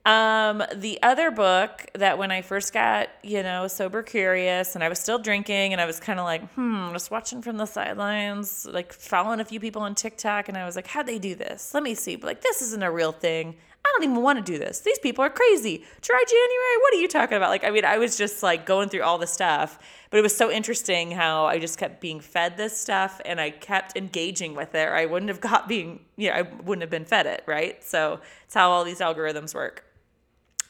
Um, 0.08 0.62
the 0.74 0.98
other 1.02 1.30
book 1.30 1.84
that 1.92 2.16
when 2.16 2.30
I 2.30 2.40
first 2.40 2.72
got, 2.72 3.10
you 3.22 3.42
know, 3.42 3.68
sober 3.68 4.02
curious 4.02 4.74
and 4.74 4.82
I 4.82 4.88
was 4.88 4.98
still 4.98 5.18
drinking 5.18 5.72
and 5.72 5.82
I 5.82 5.84
was 5.84 6.00
kind 6.00 6.18
of 6.18 6.24
like, 6.24 6.50
hmm, 6.54 6.90
just 6.92 7.10
watching 7.10 7.42
from 7.42 7.58
the 7.58 7.66
sidelines, 7.66 8.64
like 8.64 8.94
following 8.94 9.38
a 9.38 9.44
few 9.44 9.60
people 9.60 9.82
on 9.82 9.94
TikTok 9.94 10.48
and 10.48 10.56
I 10.56 10.64
was 10.64 10.76
like, 10.76 10.86
how'd 10.86 11.06
they 11.06 11.18
do 11.18 11.34
this? 11.34 11.74
Let 11.74 11.82
me 11.82 11.94
see. 11.94 12.16
But 12.16 12.26
like, 12.26 12.40
this 12.40 12.62
isn't 12.62 12.82
a 12.82 12.90
real 12.90 13.12
thing. 13.12 13.56
I 13.84 13.92
don't 13.92 14.10
even 14.10 14.22
want 14.22 14.38
to 14.38 14.52
do 14.52 14.58
this. 14.58 14.80
These 14.80 14.98
people 14.98 15.22
are 15.22 15.30
crazy. 15.30 15.84
Dry 16.00 16.24
January. 16.26 16.76
What 16.80 16.94
are 16.94 17.00
you 17.00 17.08
talking 17.08 17.36
about? 17.36 17.50
Like, 17.50 17.64
I 17.64 17.70
mean, 17.70 17.84
I 17.84 17.98
was 17.98 18.16
just 18.16 18.42
like 18.42 18.64
going 18.64 18.88
through 18.88 19.02
all 19.02 19.18
the 19.18 19.26
stuff, 19.26 19.78
but 20.08 20.16
it 20.16 20.22
was 20.22 20.34
so 20.34 20.50
interesting 20.50 21.10
how 21.10 21.44
I 21.44 21.58
just 21.58 21.78
kept 21.78 22.00
being 22.00 22.20
fed 22.20 22.56
this 22.56 22.74
stuff 22.74 23.20
and 23.26 23.38
I 23.38 23.50
kept 23.50 23.94
engaging 23.94 24.54
with 24.54 24.74
it. 24.74 24.88
Or 24.88 24.94
I 24.94 25.04
wouldn't 25.04 25.28
have 25.28 25.42
got 25.42 25.68
being, 25.68 26.00
you 26.16 26.30
know, 26.30 26.36
I 26.36 26.42
wouldn't 26.42 26.80
have 26.80 26.90
been 26.90 27.04
fed 27.04 27.26
it, 27.26 27.44
right? 27.44 27.84
So 27.84 28.20
it's 28.46 28.54
how 28.54 28.70
all 28.70 28.84
these 28.84 29.00
algorithms 29.00 29.54
work. 29.54 29.84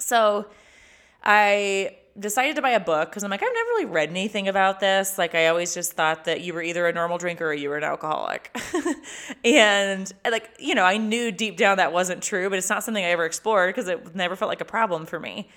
So 0.09 0.47
I 1.23 1.97
decided 2.19 2.57
to 2.57 2.63
buy 2.63 2.71
a 2.71 2.81
book 2.81 3.11
because 3.11 3.23
I'm 3.23 3.31
like, 3.31 3.43
I've 3.43 3.53
never 3.53 3.69
really 3.69 3.85
read 3.85 4.09
anything 4.09 4.49
about 4.49 4.81
this. 4.81 5.19
Like, 5.19 5.35
I 5.35 5.49
always 5.49 5.75
just 5.75 5.93
thought 5.93 6.25
that 6.25 6.41
you 6.41 6.55
were 6.55 6.63
either 6.63 6.87
a 6.87 6.93
normal 6.93 7.19
drinker 7.19 7.47
or 7.47 7.55
you 7.55 7.69
were 7.69 7.77
an 7.77 7.85
alcoholic. 7.85 8.57
and, 9.45 10.11
like, 10.29 10.49
you 10.59 10.75
know, 10.75 10.85
I 10.85 10.97
knew 10.97 11.31
deep 11.31 11.59
down 11.59 11.77
that 11.77 11.93
wasn't 11.93 12.23
true, 12.23 12.49
but 12.49 12.59
it's 12.59 12.71
not 12.71 12.83
something 12.83 13.05
I 13.05 13.09
ever 13.09 13.27
explored 13.27 13.75
because 13.75 13.89
it 13.89 14.17
never 14.17 14.35
felt 14.35 14.49
like 14.49 14.63
a 14.63 14.67
problem 14.67 15.05
for 15.05 15.21
me. 15.21 15.49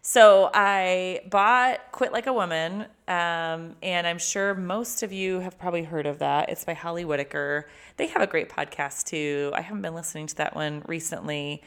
So 0.00 0.50
I 0.54 1.20
bought 1.28 1.92
Quit 1.92 2.12
Like 2.12 2.26
a 2.26 2.32
Woman, 2.32 2.86
um, 3.08 3.76
and 3.82 4.06
I'm 4.06 4.18
sure 4.18 4.54
most 4.54 5.02
of 5.02 5.12
you 5.12 5.40
have 5.40 5.58
probably 5.58 5.82
heard 5.82 6.06
of 6.06 6.20
that. 6.20 6.48
It's 6.48 6.64
by 6.64 6.72
Holly 6.72 7.04
Whitaker. 7.04 7.68
They 7.98 8.06
have 8.06 8.22
a 8.22 8.26
great 8.26 8.48
podcast 8.48 9.04
too. 9.04 9.52
I 9.54 9.60
haven't 9.60 9.82
been 9.82 9.94
listening 9.94 10.28
to 10.28 10.36
that 10.36 10.54
one 10.54 10.82
recently. 10.86 11.62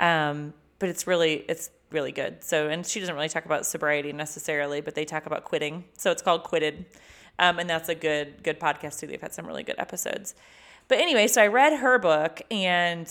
Um, 0.00 0.52
but 0.78 0.88
it's 0.88 1.06
really 1.06 1.44
it's 1.48 1.70
really 1.90 2.12
good. 2.12 2.42
So 2.42 2.68
and 2.68 2.86
she 2.86 3.00
doesn't 3.00 3.14
really 3.14 3.28
talk 3.28 3.44
about 3.44 3.66
sobriety 3.66 4.12
necessarily, 4.12 4.80
but 4.80 4.94
they 4.94 5.04
talk 5.04 5.26
about 5.26 5.44
quitting. 5.44 5.84
So 5.96 6.10
it's 6.10 6.22
called 6.22 6.44
Quitted. 6.44 6.86
Um, 7.38 7.58
and 7.58 7.68
that's 7.68 7.88
a 7.88 7.94
good 7.94 8.42
good 8.42 8.58
podcast 8.58 9.00
too. 9.00 9.06
They've 9.06 9.20
had 9.20 9.34
some 9.34 9.46
really 9.46 9.62
good 9.62 9.78
episodes. 9.78 10.34
But 10.88 10.98
anyway, 10.98 11.26
so 11.26 11.42
I 11.42 11.48
read 11.48 11.78
her 11.78 11.98
book 11.98 12.42
and 12.50 13.10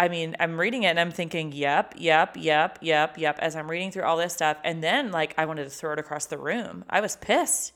I 0.00 0.08
mean, 0.08 0.34
I'm 0.40 0.58
reading 0.58 0.84
it 0.84 0.88
and 0.88 0.98
I'm 0.98 1.10
thinking, 1.10 1.52
yep, 1.52 1.94
yep, 1.98 2.34
yep, 2.38 2.78
yep, 2.80 3.18
yep, 3.18 3.38
as 3.38 3.54
I'm 3.54 3.70
reading 3.70 3.90
through 3.90 4.04
all 4.04 4.16
this 4.16 4.32
stuff. 4.32 4.56
And 4.64 4.82
then, 4.82 5.12
like, 5.12 5.34
I 5.36 5.44
wanted 5.44 5.64
to 5.64 5.70
throw 5.70 5.92
it 5.92 5.98
across 5.98 6.24
the 6.24 6.38
room. 6.38 6.86
I 6.88 7.02
was 7.02 7.16
pissed 7.16 7.74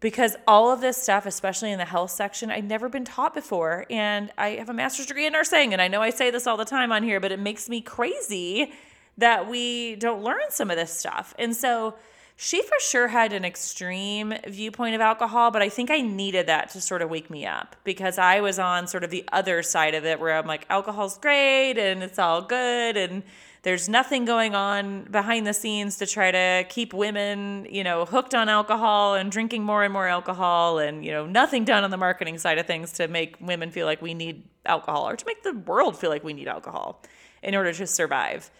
because 0.00 0.36
all 0.46 0.70
of 0.70 0.82
this 0.82 0.98
stuff, 0.98 1.24
especially 1.24 1.72
in 1.72 1.78
the 1.78 1.86
health 1.86 2.10
section, 2.10 2.50
I'd 2.50 2.68
never 2.68 2.90
been 2.90 3.06
taught 3.06 3.32
before. 3.32 3.86
And 3.88 4.30
I 4.36 4.50
have 4.50 4.68
a 4.68 4.74
master's 4.74 5.06
degree 5.06 5.26
in 5.26 5.32
nursing, 5.32 5.72
and 5.72 5.80
I 5.80 5.88
know 5.88 6.02
I 6.02 6.10
say 6.10 6.30
this 6.30 6.46
all 6.46 6.58
the 6.58 6.66
time 6.66 6.92
on 6.92 7.02
here, 7.02 7.20
but 7.20 7.32
it 7.32 7.38
makes 7.38 7.70
me 7.70 7.80
crazy 7.80 8.72
that 9.20 9.48
we 9.48 9.96
don't 9.96 10.22
learn 10.22 10.50
some 10.50 10.70
of 10.70 10.76
this 10.76 10.92
stuff. 10.92 11.34
And 11.38 11.54
so 11.54 11.94
she 12.36 12.62
for 12.62 12.80
sure 12.80 13.08
had 13.08 13.34
an 13.34 13.44
extreme 13.44 14.32
viewpoint 14.48 14.94
of 14.94 15.02
alcohol, 15.02 15.50
but 15.50 15.60
I 15.60 15.68
think 15.68 15.90
I 15.90 16.00
needed 16.00 16.46
that 16.46 16.70
to 16.70 16.80
sort 16.80 17.02
of 17.02 17.10
wake 17.10 17.28
me 17.28 17.44
up 17.44 17.76
because 17.84 18.16
I 18.16 18.40
was 18.40 18.58
on 18.58 18.86
sort 18.86 19.04
of 19.04 19.10
the 19.10 19.24
other 19.30 19.62
side 19.62 19.94
of 19.94 20.06
it 20.06 20.18
where 20.18 20.34
I'm 20.36 20.46
like, 20.46 20.64
alcohol's 20.70 21.18
great 21.18 21.76
and 21.76 22.02
it's 22.02 22.18
all 22.18 22.40
good 22.40 22.96
and 22.96 23.22
there's 23.62 23.90
nothing 23.90 24.24
going 24.24 24.54
on 24.54 25.04
behind 25.04 25.46
the 25.46 25.52
scenes 25.52 25.98
to 25.98 26.06
try 26.06 26.30
to 26.30 26.64
keep 26.70 26.94
women, 26.94 27.66
you 27.70 27.84
know, 27.84 28.06
hooked 28.06 28.34
on 28.34 28.48
alcohol 28.48 29.16
and 29.16 29.30
drinking 29.30 29.62
more 29.62 29.84
and 29.84 29.92
more 29.92 30.08
alcohol 30.08 30.78
and, 30.78 31.04
you 31.04 31.12
know, 31.12 31.26
nothing 31.26 31.66
done 31.66 31.84
on 31.84 31.90
the 31.90 31.98
marketing 31.98 32.38
side 32.38 32.56
of 32.56 32.66
things 32.66 32.92
to 32.92 33.06
make 33.06 33.36
women 33.38 33.70
feel 33.70 33.84
like 33.84 34.00
we 34.00 34.14
need 34.14 34.44
alcohol 34.64 35.06
or 35.06 35.14
to 35.14 35.26
make 35.26 35.42
the 35.42 35.52
world 35.52 35.94
feel 35.98 36.08
like 36.08 36.24
we 36.24 36.32
need 36.32 36.48
alcohol 36.48 37.02
in 37.42 37.54
order 37.54 37.74
to 37.74 37.86
survive. 37.86 38.50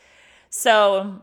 So 0.50 1.22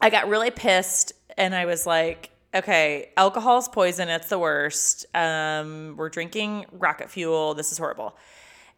I 0.00 0.10
got 0.10 0.28
really 0.28 0.50
pissed 0.50 1.12
and 1.36 1.54
I 1.54 1.66
was 1.66 1.86
like, 1.86 2.30
okay, 2.54 3.10
alcohol 3.16 3.58
is 3.58 3.68
poison. 3.68 4.08
It's 4.08 4.28
the 4.28 4.38
worst. 4.38 5.06
Um, 5.14 5.94
we're 5.96 6.08
drinking 6.08 6.66
rocket 6.72 7.10
fuel. 7.10 7.54
This 7.54 7.72
is 7.72 7.78
horrible. 7.78 8.16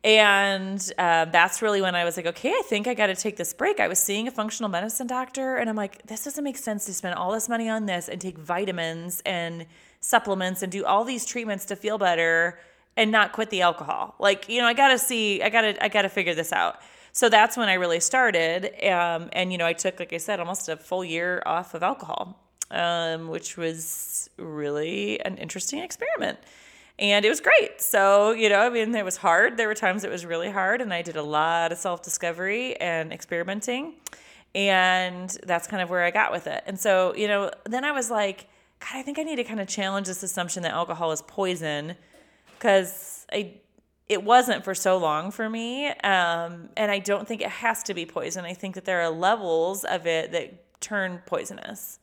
And 0.04 0.92
uh, 0.98 1.26
that's 1.26 1.62
really 1.62 1.80
when 1.80 1.94
I 1.94 2.04
was 2.04 2.16
like, 2.16 2.26
okay, 2.26 2.50
I 2.50 2.62
think 2.66 2.88
I 2.88 2.94
got 2.94 3.06
to 3.06 3.14
take 3.14 3.36
this 3.36 3.54
break. 3.54 3.78
I 3.78 3.86
was 3.86 4.00
seeing 4.00 4.26
a 4.26 4.32
functional 4.32 4.68
medicine 4.68 5.06
doctor, 5.06 5.56
and 5.56 5.70
I'm 5.70 5.76
like, 5.76 6.04
this 6.06 6.24
doesn't 6.24 6.42
make 6.42 6.56
sense 6.56 6.86
to 6.86 6.94
spend 6.94 7.14
all 7.14 7.30
this 7.30 7.48
money 7.48 7.68
on 7.68 7.86
this 7.86 8.08
and 8.08 8.20
take 8.20 8.36
vitamins 8.36 9.22
and 9.24 9.64
supplements 10.00 10.62
and 10.62 10.72
do 10.72 10.84
all 10.84 11.04
these 11.04 11.24
treatments 11.24 11.66
to 11.66 11.76
feel 11.76 11.98
better 11.98 12.58
and 12.96 13.12
not 13.12 13.32
quit 13.32 13.50
the 13.50 13.62
alcohol. 13.62 14.16
Like, 14.18 14.48
you 14.48 14.60
know, 14.60 14.66
I 14.66 14.74
got 14.74 14.88
to 14.88 14.98
see, 14.98 15.40
I 15.40 15.50
got 15.50 15.60
to, 15.60 15.84
I 15.84 15.86
got 15.86 16.02
to 16.02 16.08
figure 16.08 16.34
this 16.34 16.52
out. 16.52 16.80
So 17.12 17.28
that's 17.28 17.56
when 17.56 17.68
I 17.68 17.74
really 17.74 18.00
started. 18.00 18.72
Um, 18.86 19.28
and, 19.32 19.52
you 19.52 19.58
know, 19.58 19.66
I 19.66 19.74
took, 19.74 20.00
like 20.00 20.12
I 20.12 20.18
said, 20.18 20.40
almost 20.40 20.68
a 20.68 20.76
full 20.76 21.04
year 21.04 21.42
off 21.44 21.74
of 21.74 21.82
alcohol, 21.82 22.40
um, 22.70 23.28
which 23.28 23.56
was 23.56 24.30
really 24.38 25.20
an 25.20 25.36
interesting 25.36 25.80
experiment 25.80 26.38
and 26.98 27.24
it 27.24 27.28
was 27.28 27.40
great. 27.40 27.80
So, 27.80 28.32
you 28.32 28.48
know, 28.48 28.60
I 28.60 28.70
mean, 28.70 28.94
it 28.94 29.04
was 29.04 29.16
hard. 29.16 29.56
There 29.56 29.66
were 29.66 29.74
times 29.74 30.04
it 30.04 30.10
was 30.10 30.26
really 30.26 30.50
hard, 30.50 30.80
and 30.80 30.92
I 30.92 31.02
did 31.02 31.16
a 31.16 31.22
lot 31.22 31.72
of 31.72 31.78
self 31.78 32.02
discovery 32.02 32.76
and 32.76 33.12
experimenting. 33.12 33.94
And 34.54 35.30
that's 35.44 35.66
kind 35.66 35.82
of 35.82 35.88
where 35.88 36.04
I 36.04 36.10
got 36.10 36.30
with 36.30 36.46
it. 36.46 36.62
And 36.66 36.78
so, 36.78 37.14
you 37.16 37.26
know, 37.26 37.50
then 37.64 37.84
I 37.84 37.92
was 37.92 38.10
like, 38.10 38.48
God, 38.80 38.98
I 38.98 39.02
think 39.02 39.18
I 39.18 39.22
need 39.22 39.36
to 39.36 39.44
kind 39.44 39.60
of 39.60 39.66
challenge 39.66 40.06
this 40.06 40.22
assumption 40.22 40.62
that 40.64 40.72
alcohol 40.72 41.10
is 41.10 41.22
poison 41.22 41.96
because 42.58 43.26
I 43.32 43.54
it 44.12 44.22
wasn't 44.22 44.64
for 44.64 44.74
so 44.74 44.96
long 44.98 45.30
for 45.30 45.48
me. 45.48 45.88
Um, 45.88 46.68
and 46.76 46.90
I 46.90 46.98
don't 46.98 47.26
think 47.26 47.40
it 47.40 47.48
has 47.48 47.82
to 47.84 47.94
be 47.94 48.06
poison. 48.06 48.44
I 48.44 48.54
think 48.54 48.74
that 48.74 48.84
there 48.84 49.00
are 49.00 49.10
levels 49.10 49.84
of 49.84 50.06
it 50.06 50.32
that 50.32 50.80
turn 50.80 51.22
poisonous. 51.26 51.98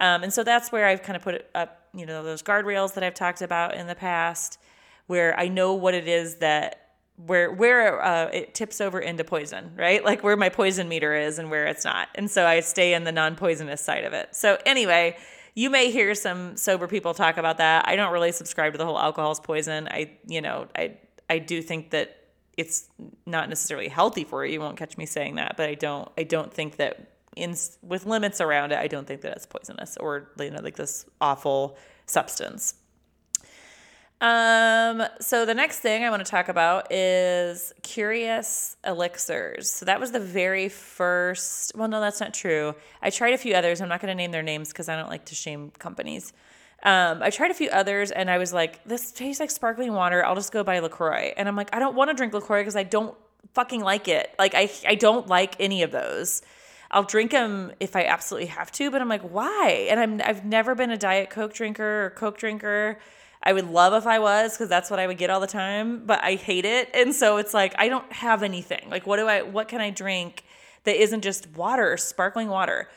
Um, 0.00 0.22
and 0.24 0.32
so 0.32 0.44
that's 0.44 0.70
where 0.70 0.86
I've 0.86 1.02
kind 1.02 1.16
of 1.16 1.22
put 1.22 1.46
up, 1.54 1.86
you 1.94 2.06
know, 2.06 2.22
those 2.22 2.42
guardrails 2.42 2.94
that 2.94 3.04
I've 3.04 3.14
talked 3.14 3.40
about 3.40 3.74
in 3.74 3.86
the 3.86 3.94
past, 3.94 4.58
where 5.06 5.38
I 5.38 5.48
know 5.48 5.74
what 5.74 5.94
it 5.94 6.08
is 6.08 6.36
that 6.36 6.78
where 7.16 7.52
where 7.52 8.02
uh, 8.02 8.26
it 8.26 8.54
tips 8.54 8.80
over 8.80 8.98
into 8.98 9.22
poison, 9.22 9.72
right? 9.76 10.04
Like 10.04 10.24
where 10.24 10.36
my 10.36 10.48
poison 10.48 10.88
meter 10.88 11.14
is 11.14 11.38
and 11.38 11.50
where 11.50 11.66
it's 11.66 11.84
not. 11.84 12.08
And 12.14 12.30
so 12.30 12.46
I 12.46 12.60
stay 12.60 12.94
in 12.94 13.04
the 13.04 13.12
non-poisonous 13.12 13.80
side 13.80 14.04
of 14.04 14.12
it. 14.12 14.34
So 14.34 14.58
anyway, 14.66 15.16
you 15.54 15.70
may 15.70 15.90
hear 15.90 16.14
some 16.14 16.56
sober 16.56 16.88
people 16.88 17.14
talk 17.14 17.36
about 17.36 17.58
that. 17.58 17.86
I 17.86 17.94
don't 17.94 18.12
really 18.12 18.32
subscribe 18.32 18.72
to 18.72 18.78
the 18.78 18.86
whole 18.86 18.98
alcohol's 18.98 19.38
poison. 19.38 19.86
I, 19.88 20.12
you 20.26 20.40
know, 20.40 20.66
I 20.74 20.96
I 21.32 21.38
do 21.38 21.62
think 21.62 21.90
that 21.90 22.18
it's 22.58 22.90
not 23.24 23.48
necessarily 23.48 23.88
healthy 23.88 24.24
for 24.24 24.44
you. 24.44 24.52
You 24.52 24.60
won't 24.60 24.76
catch 24.76 24.98
me 24.98 25.06
saying 25.06 25.36
that, 25.36 25.56
but 25.56 25.66
I 25.66 25.74
don't 25.74 26.10
I 26.18 26.24
don't 26.24 26.52
think 26.52 26.76
that 26.76 27.12
in 27.34 27.56
with 27.82 28.04
limits 28.04 28.42
around 28.42 28.72
it, 28.72 28.78
I 28.78 28.86
don't 28.86 29.06
think 29.06 29.22
that 29.22 29.32
it's 29.34 29.46
poisonous 29.46 29.96
or 29.96 30.30
you 30.38 30.50
know 30.50 30.60
like 30.60 30.76
this 30.76 31.06
awful 31.22 31.78
substance. 32.04 32.74
Um, 34.20 35.02
so 35.20 35.46
the 35.46 35.54
next 35.54 35.80
thing 35.80 36.04
I 36.04 36.10
want 36.10 36.24
to 36.24 36.30
talk 36.30 36.48
about 36.48 36.92
is 36.92 37.72
curious 37.82 38.76
elixirs. 38.86 39.70
So 39.70 39.86
that 39.86 39.98
was 39.98 40.12
the 40.12 40.20
very 40.20 40.68
first. 40.68 41.72
Well, 41.74 41.88
no, 41.88 41.98
that's 42.00 42.20
not 42.20 42.34
true. 42.34 42.74
I 43.00 43.08
tried 43.08 43.32
a 43.32 43.38
few 43.38 43.54
others. 43.54 43.80
I'm 43.80 43.88
not 43.88 44.00
going 44.00 44.10
to 44.10 44.14
name 44.14 44.30
their 44.30 44.42
names 44.42 44.68
because 44.68 44.90
I 44.90 44.96
don't 44.96 45.08
like 45.08 45.24
to 45.24 45.34
shame 45.34 45.72
companies. 45.78 46.34
Um, 46.82 47.22
I 47.22 47.30
tried 47.30 47.50
a 47.50 47.54
few 47.54 47.68
others 47.70 48.10
and 48.10 48.28
I 48.28 48.38
was 48.38 48.52
like, 48.52 48.82
this 48.84 49.12
tastes 49.12 49.38
like 49.38 49.50
sparkling 49.50 49.92
water. 49.92 50.24
I'll 50.24 50.34
just 50.34 50.52
go 50.52 50.64
buy 50.64 50.80
LaCroix. 50.80 51.32
And 51.36 51.48
I'm 51.48 51.54
like, 51.54 51.74
I 51.74 51.78
don't 51.78 51.94
want 51.94 52.10
to 52.10 52.14
drink 52.14 52.34
LaCroix 52.34 52.60
because 52.60 52.76
I 52.76 52.82
don't 52.82 53.16
fucking 53.54 53.80
like 53.82 54.08
it. 54.08 54.34
Like 54.38 54.54
I, 54.54 54.70
I 54.86 54.96
don't 54.96 55.28
like 55.28 55.54
any 55.60 55.82
of 55.82 55.92
those. 55.92 56.42
I'll 56.90 57.04
drink 57.04 57.30
them 57.30 57.72
if 57.80 57.96
I 57.96 58.04
absolutely 58.04 58.48
have 58.48 58.70
to, 58.72 58.90
but 58.90 59.00
I'm 59.00 59.08
like, 59.08 59.22
why? 59.22 59.86
And 59.90 59.98
I'm 59.98 60.20
I've 60.22 60.44
never 60.44 60.74
been 60.74 60.90
a 60.90 60.98
diet 60.98 61.30
Coke 61.30 61.54
drinker 61.54 62.06
or 62.06 62.10
Coke 62.10 62.36
drinker. 62.36 62.98
I 63.42 63.52
would 63.52 63.70
love 63.70 63.94
if 63.94 64.06
I 64.06 64.18
was 64.18 64.52
because 64.52 64.68
that's 64.68 64.90
what 64.90 65.00
I 65.00 65.06
would 65.06 65.18
get 65.18 65.30
all 65.30 65.40
the 65.40 65.46
time, 65.46 66.04
but 66.04 66.22
I 66.22 66.34
hate 66.34 66.64
it. 66.64 66.90
And 66.94 67.14
so 67.14 67.38
it's 67.38 67.54
like 67.54 67.74
I 67.78 67.88
don't 67.88 68.10
have 68.12 68.42
anything. 68.42 68.90
Like 68.90 69.06
what 69.06 69.16
do 69.16 69.26
I 69.26 69.42
what 69.42 69.68
can 69.68 69.80
I 69.80 69.90
drink 69.90 70.44
that 70.84 71.00
isn't 71.00 71.22
just 71.22 71.48
water, 71.56 71.92
or 71.92 71.96
sparkling 71.96 72.48
water? 72.48 72.88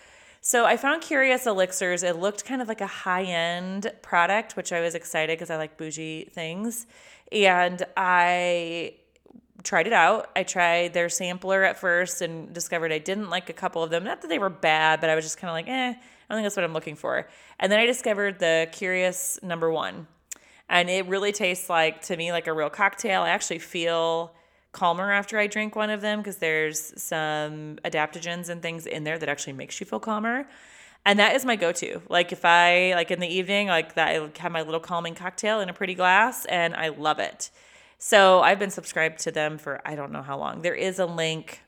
So 0.48 0.64
I 0.64 0.78
found 0.78 1.02
Curious 1.02 1.48
Elixirs. 1.48 2.04
It 2.04 2.18
looked 2.18 2.46
kind 2.46 2.62
of 2.62 2.68
like 2.68 2.80
a 2.80 2.86
high-end 2.86 3.92
product, 4.04 4.56
which 4.56 4.72
I 4.72 4.80
was 4.80 4.94
excited 4.94 5.36
because 5.36 5.50
I 5.50 5.58
like 5.58 5.76
bougie 5.76 6.26
things. 6.26 6.86
And 7.32 7.84
I 7.98 8.94
tried 9.64 9.88
it 9.88 9.94
out. 9.94 10.30
I 10.36 10.44
tried 10.44 10.94
their 10.94 11.10
sampler 11.10 11.64
at 11.64 11.80
first 11.80 12.22
and 12.22 12.54
discovered 12.54 12.92
I 12.92 13.00
didn't 13.00 13.32
like 13.32 13.50
a 13.50 13.54
couple 13.54 13.82
of 13.82 13.90
them. 13.90 14.04
Not 14.04 14.22
that 14.22 14.28
they 14.28 14.38
were 14.38 14.52
bad, 14.52 15.02
but 15.02 15.10
I 15.10 15.16
was 15.16 15.26
just 15.26 15.40
kind 15.40 15.50
of 15.50 15.56
like, 15.56 15.68
eh, 15.68 15.90
I 15.90 15.94
don't 16.30 16.38
think 16.38 16.46
that's 16.46 16.56
what 16.56 16.64
I'm 16.64 16.74
looking 16.74 16.96
for. 16.96 17.28
And 17.60 17.72
then 17.72 17.80
I 17.80 17.88
discovered 17.88 18.38
the 18.38 18.70
Curious 18.72 19.40
number 19.42 19.72
one. 19.72 20.06
And 20.70 20.92
it 20.92 21.08
really 21.08 21.32
tastes 21.32 21.72
like, 21.72 22.04
to 22.04 22.16
me, 22.16 22.32
like 22.32 22.46
a 22.46 22.54
real 22.54 22.70
cocktail. 22.70 23.24
I 23.24 23.30
actually 23.30 23.58
feel 23.58 24.36
calmer 24.76 25.10
after 25.10 25.40
I 25.40 25.48
drink 25.48 25.76
one 25.76 25.90
of 25.90 26.02
them 26.02 26.20
because 26.20 26.36
there's 26.36 27.02
some 27.02 27.78
adaptogens 27.86 28.50
and 28.50 28.62
things 28.62 28.86
in 28.86 29.06
there 29.06 29.18
that 29.18 29.30
actually 29.30 29.54
makes 29.54 29.80
you 29.80 29.86
feel 29.86 30.02
calmer. 30.02 30.46
And 31.06 31.18
that 31.20 31.36
is 31.36 31.46
my 31.46 31.56
go-to. 31.56 32.02
Like 32.10 32.34
if 32.34 32.44
I 32.44 32.94
like 32.94 33.10
in 33.10 33.20
the 33.22 33.28
evening, 33.28 33.68
like 33.68 33.96
that 33.96 34.10
I 34.10 34.30
have 34.40 34.52
my 34.52 34.64
little 34.64 34.82
calming 34.82 35.16
cocktail 35.16 35.62
in 35.62 35.70
a 35.70 35.74
pretty 35.74 35.96
glass 35.96 36.46
and 36.46 36.76
I 36.76 36.90
love 36.90 37.20
it. 37.20 37.52
So 38.00 38.42
I've 38.42 38.60
been 38.60 38.70
subscribed 38.70 39.20
to 39.20 39.32
them 39.32 39.58
for 39.58 39.82
I 39.86 39.96
don't 39.96 40.12
know 40.12 40.22
how 40.22 40.38
long. 40.38 40.62
There 40.62 40.76
is 40.76 41.00
a 41.00 41.06
link. 41.06 41.62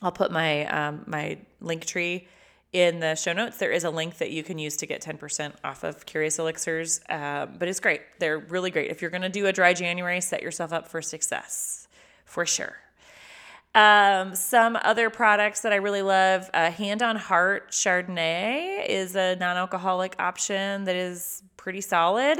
I'll 0.00 0.12
put 0.12 0.30
my 0.30 0.66
um, 0.66 1.02
my 1.06 1.38
link 1.60 1.84
tree 1.84 2.28
in 2.72 3.00
the 3.00 3.16
show 3.16 3.32
notes. 3.32 3.58
There 3.58 3.72
is 3.72 3.82
a 3.82 3.90
link 3.90 4.18
that 4.18 4.30
you 4.30 4.44
can 4.44 4.58
use 4.58 4.76
to 4.78 4.86
get 4.86 5.00
10% 5.00 5.54
off 5.64 5.84
of 5.84 6.06
Curious 6.06 6.38
Elixirs, 6.38 7.00
uh, 7.08 7.46
but 7.46 7.68
it's 7.68 7.80
great. 7.80 8.02
They're 8.18 8.38
really 8.38 8.70
great. 8.70 8.90
If 8.90 9.00
you're 9.00 9.10
to 9.10 9.28
do 9.28 9.46
a 9.46 9.52
dry 9.52 9.74
January, 9.74 10.20
set 10.20 10.42
yourself 10.42 10.72
up 10.72 10.88
for 10.88 11.00
success 11.00 11.83
for 12.24 12.46
sure. 12.46 12.76
Um, 13.74 14.36
some 14.36 14.78
other 14.82 15.10
products 15.10 15.62
that 15.62 15.72
I 15.72 15.76
really 15.76 16.02
love 16.02 16.48
uh, 16.54 16.70
Hand 16.70 17.02
on 17.02 17.16
Heart 17.16 17.72
Chardonnay 17.72 18.86
is 18.88 19.16
a 19.16 19.34
non 19.36 19.56
alcoholic 19.56 20.14
option 20.20 20.84
that 20.84 20.94
is 20.94 21.42
pretty 21.56 21.80
solid. 21.80 22.38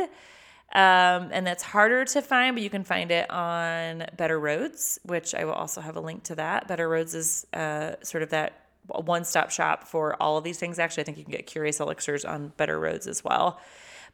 Um, 0.73 1.31
and 1.31 1.47
that's 1.47 1.62
harder 1.62 2.05
to 2.05 2.23
find, 2.23 2.57
but 2.57 2.62
you 2.62 2.71
can 2.71 2.83
find 2.83 3.11
it 3.12 3.31
on 3.31 4.07
Better 4.17 4.41
Rhodes, 4.41 4.99
which 5.05 5.35
I 5.35 5.45
will 5.45 5.53
also 5.53 5.81
have 5.81 5.97
a 5.97 6.00
link 6.00 6.25
to 6.25 6.35
that. 6.37 6.67
Better 6.67 6.88
Rhodes 6.88 7.14
is 7.14 7.47
uh, 7.53 7.95
sort 8.03 8.25
of 8.25 8.31
that 8.31 8.64
one 8.88 9.25
stop 9.25 9.50
shop 9.50 9.87
for 9.87 10.21
all 10.21 10.37
of 10.37 10.45
these 10.45 10.59
things. 10.59 10.79
Actually, 10.79 11.03
I 11.03 11.05
think 11.05 11.19
you 11.19 11.25
can 11.25 11.33
get 11.33 11.47
Curious 11.47 11.81
Elixirs 11.81 12.25
on 12.25 12.49
Better 12.57 12.79
Rhodes 12.79 13.07
as 13.07 13.23
well. 13.23 13.61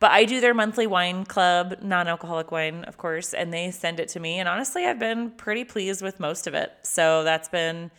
But 0.01 0.13
I 0.13 0.25
do 0.25 0.41
their 0.41 0.55
monthly 0.55 0.87
wine 0.87 1.27
club, 1.27 1.77
non 1.83 2.09
alcoholic 2.09 2.51
wine, 2.51 2.85
of 2.85 2.97
course, 2.97 3.35
and 3.35 3.53
they 3.53 3.71
send 3.71 4.01
it 4.01 4.09
to 4.09 4.21
me. 4.21 4.39
And 4.39 4.49
honestly, 4.49 4.87
I've 4.87 4.99
been 4.99 5.31
pretty 5.31 5.65
pleased 5.65 6.01
with 6.01 6.19
most 6.19 6.47
of 6.47 6.55
it. 6.55 6.73
So 6.83 7.23
that's 7.23 7.51
been 7.51 7.91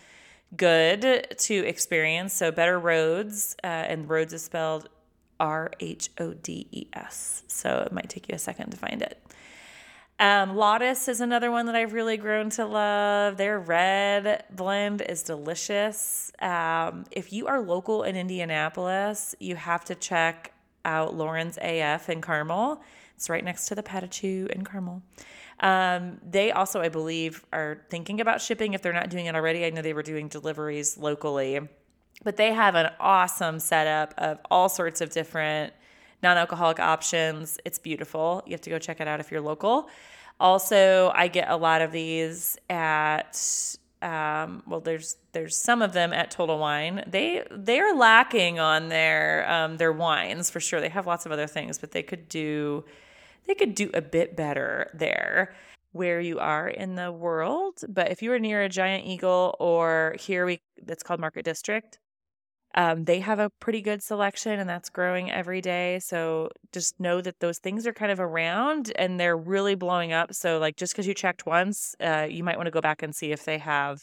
good 0.57 1.35
to 1.37 1.53
experience. 1.53 2.33
So 2.33 2.51
Better 2.51 2.79
Rhodes, 2.79 3.55
uh, 3.63 3.67
and 3.67 4.09
Rhodes 4.09 4.33
is 4.33 4.43
spelled 4.43 4.89
R 5.39 5.71
H 5.79 6.09
O 6.17 6.33
D 6.33 6.67
E 6.71 6.87
S. 6.93 7.43
So 7.47 7.83
it 7.85 7.91
might 7.91 8.09
take 8.09 8.27
you 8.27 8.35
a 8.35 8.39
second 8.39 8.71
to 8.71 8.77
find 8.77 9.03
it. 9.03 9.21
Um, 10.19 10.55
Lautus 10.55 11.07
is 11.07 11.21
another 11.21 11.49
one 11.49 11.67
that 11.67 11.75
I've 11.75 11.93
really 11.93 12.17
grown 12.17 12.49
to 12.51 12.65
love. 12.65 13.37
Their 13.37 13.59
red 13.59 14.43
blend 14.51 15.01
is 15.01 15.23
delicious. 15.23 16.31
Um, 16.39 17.05
if 17.11 17.33
you 17.33 17.47
are 17.47 17.59
local 17.59 18.03
in 18.03 18.15
Indianapolis, 18.15 19.35
you 19.39 19.55
have 19.55 19.85
to 19.85 19.95
check 19.95 20.53
out 20.85 21.15
Lauren's 21.15 21.57
AF 21.61 22.09
in 22.09 22.21
Carmel. 22.21 22.81
It's 23.15 23.29
right 23.29 23.43
next 23.43 23.67
to 23.67 23.75
the 23.75 23.83
Patachou 23.83 24.47
in 24.49 24.63
Carmel. 24.63 25.01
Um, 25.59 26.19
they 26.27 26.51
also, 26.51 26.81
I 26.81 26.89
believe, 26.89 27.45
are 27.53 27.85
thinking 27.89 28.19
about 28.19 28.41
shipping 28.41 28.73
if 28.73 28.81
they're 28.81 28.93
not 28.93 29.09
doing 29.09 29.27
it 29.27 29.35
already. 29.35 29.65
I 29.65 29.69
know 29.69 29.81
they 29.81 29.93
were 29.93 30.01
doing 30.01 30.27
deliveries 30.27 30.97
locally, 30.97 31.59
but 32.23 32.35
they 32.35 32.51
have 32.53 32.75
an 32.75 32.91
awesome 32.99 33.59
setup 33.59 34.13
of 34.17 34.39
all 34.49 34.69
sorts 34.69 35.01
of 35.01 35.11
different 35.11 35.73
non 36.23 36.37
alcoholic 36.37 36.79
options. 36.79 37.59
It's 37.63 37.77
beautiful. 37.77 38.41
You 38.45 38.53
have 38.53 38.61
to 38.61 38.69
go 38.69 38.79
check 38.79 38.99
it 38.99 39.07
out 39.07 39.19
if 39.19 39.31
you're 39.31 39.41
local. 39.41 39.87
Also, 40.39 41.11
I 41.13 41.27
get 41.27 41.49
a 41.49 41.55
lot 41.55 41.83
of 41.83 41.91
these 41.91 42.57
at 42.69 43.77
um, 44.01 44.63
well, 44.65 44.79
there's 44.79 45.17
there's 45.31 45.55
some 45.55 45.81
of 45.81 45.93
them 45.93 46.13
at 46.13 46.31
Total 46.31 46.57
Wine. 46.57 47.03
They 47.07 47.45
they're 47.51 47.95
lacking 47.95 48.59
on 48.59 48.89
their 48.89 49.49
um, 49.51 49.77
their 49.77 49.91
wines 49.91 50.49
for 50.49 50.59
sure. 50.59 50.81
They 50.81 50.89
have 50.89 51.07
lots 51.07 51.25
of 51.25 51.31
other 51.31 51.47
things, 51.47 51.77
but 51.77 51.91
they 51.91 52.03
could 52.03 52.27
do 52.27 52.83
they 53.47 53.55
could 53.55 53.75
do 53.75 53.89
a 53.93 54.01
bit 54.01 54.35
better 54.35 54.89
there 54.93 55.53
where 55.91 56.19
you 56.19 56.39
are 56.39 56.67
in 56.67 56.95
the 56.95 57.11
world. 57.11 57.83
But 57.87 58.11
if 58.11 58.21
you 58.21 58.31
are 58.33 58.39
near 58.39 58.63
a 58.63 58.69
giant 58.69 59.05
eagle 59.05 59.55
or 59.59 60.15
here 60.19 60.45
we 60.45 60.61
that's 60.83 61.03
called 61.03 61.19
Market 61.19 61.45
District, 61.45 61.99
um, 62.75 63.03
they 63.03 63.19
have 63.19 63.39
a 63.39 63.49
pretty 63.59 63.81
good 63.81 64.01
selection 64.01 64.59
and 64.59 64.69
that's 64.69 64.89
growing 64.89 65.29
every 65.29 65.61
day. 65.61 65.99
So 65.99 66.49
just 66.71 66.99
know 66.99 67.19
that 67.21 67.39
those 67.39 67.59
things 67.59 67.85
are 67.85 67.93
kind 67.93 68.11
of 68.11 68.19
around 68.19 68.91
and 68.95 69.19
they're 69.19 69.37
really 69.37 69.75
blowing 69.75 70.13
up. 70.13 70.33
So 70.33 70.57
like 70.57 70.77
just 70.77 70.93
because 70.93 71.07
you 71.07 71.13
checked 71.13 71.45
once, 71.45 71.95
uh, 71.99 72.27
you 72.29 72.43
might 72.43 72.57
want 72.57 72.67
to 72.67 72.71
go 72.71 72.81
back 72.81 73.03
and 73.03 73.15
see 73.15 73.31
if 73.31 73.43
they 73.43 73.57
have 73.57 73.99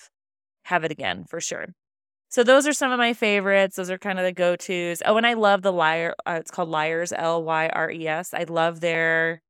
have 0.64 0.84
it 0.84 0.90
again 0.90 1.24
for 1.24 1.40
sure. 1.40 1.68
So 2.28 2.44
those 2.44 2.66
are 2.66 2.74
some 2.74 2.92
of 2.92 2.98
my 2.98 3.14
favorites. 3.14 3.76
Those 3.76 3.90
are 3.90 3.96
kind 3.96 4.18
of 4.18 4.24
the 4.26 4.32
go 4.32 4.54
tos. 4.54 5.02
Oh, 5.06 5.16
and 5.16 5.26
I 5.26 5.32
love 5.32 5.62
the 5.62 5.72
Lyre. 5.72 6.14
Uh, 6.26 6.36
it's 6.38 6.50
called 6.50 6.68
Lyre's 6.68 7.12
L 7.12 7.42
Y 7.42 7.70
R 7.72 7.90
E 7.90 8.06
S. 8.06 8.34
I 8.34 8.44
love 8.44 8.80
their 8.80 9.40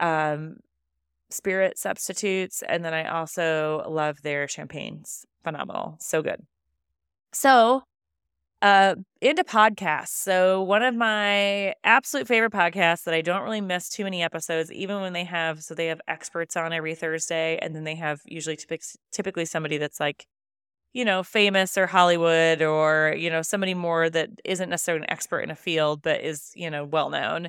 um, 0.00 0.56
spirit 1.28 1.78
substitutes, 1.78 2.62
and 2.66 2.82
then 2.82 2.94
I 2.94 3.04
also 3.04 3.84
love 3.88 4.22
their 4.22 4.48
champagnes. 4.48 5.26
Phenomenal, 5.42 5.98
so 6.00 6.22
good. 6.22 6.40
So 7.32 7.82
uh, 8.64 8.96
into 9.22 9.44
podcasts. 9.44 10.08
So, 10.08 10.62
one 10.64 10.82
of 10.82 10.96
my 10.96 11.74
absolute 11.84 12.28
favorite 12.28 12.52
podcasts 12.54 13.04
that 13.04 13.14
I 13.14 13.22
don't 13.22 13.44
really 13.44 13.62
miss 13.62 13.90
too 13.90 14.04
many 14.04 14.22
episodes, 14.24 14.72
even 14.72 15.02
when 15.02 15.14
they 15.14 15.24
have, 15.24 15.62
so 15.64 15.74
they 15.76 15.88
have 15.88 16.02
experts 16.08 16.56
on 16.56 16.72
every 16.74 16.96
Thursday, 16.96 17.58
and 17.62 17.76
then 17.76 17.84
they 17.84 17.96
have 17.96 18.22
usually 18.26 18.58
typically 19.12 19.46
somebody 19.46 19.78
that's 19.78 20.00
like, 20.00 20.26
you 20.92 21.04
know, 21.04 21.22
famous 21.22 21.78
or 21.78 21.86
Hollywood 21.88 22.62
or, 22.62 23.14
you 23.18 23.30
know, 23.30 23.42
somebody 23.42 23.74
more 23.74 24.10
that 24.10 24.30
isn't 24.44 24.70
necessarily 24.70 25.04
an 25.04 25.10
expert 25.10 25.40
in 25.40 25.50
a 25.50 25.56
field, 25.56 26.02
but 26.02 26.20
is, 26.22 26.52
you 26.54 26.70
know, 26.70 26.84
well 26.84 27.10
known. 27.10 27.48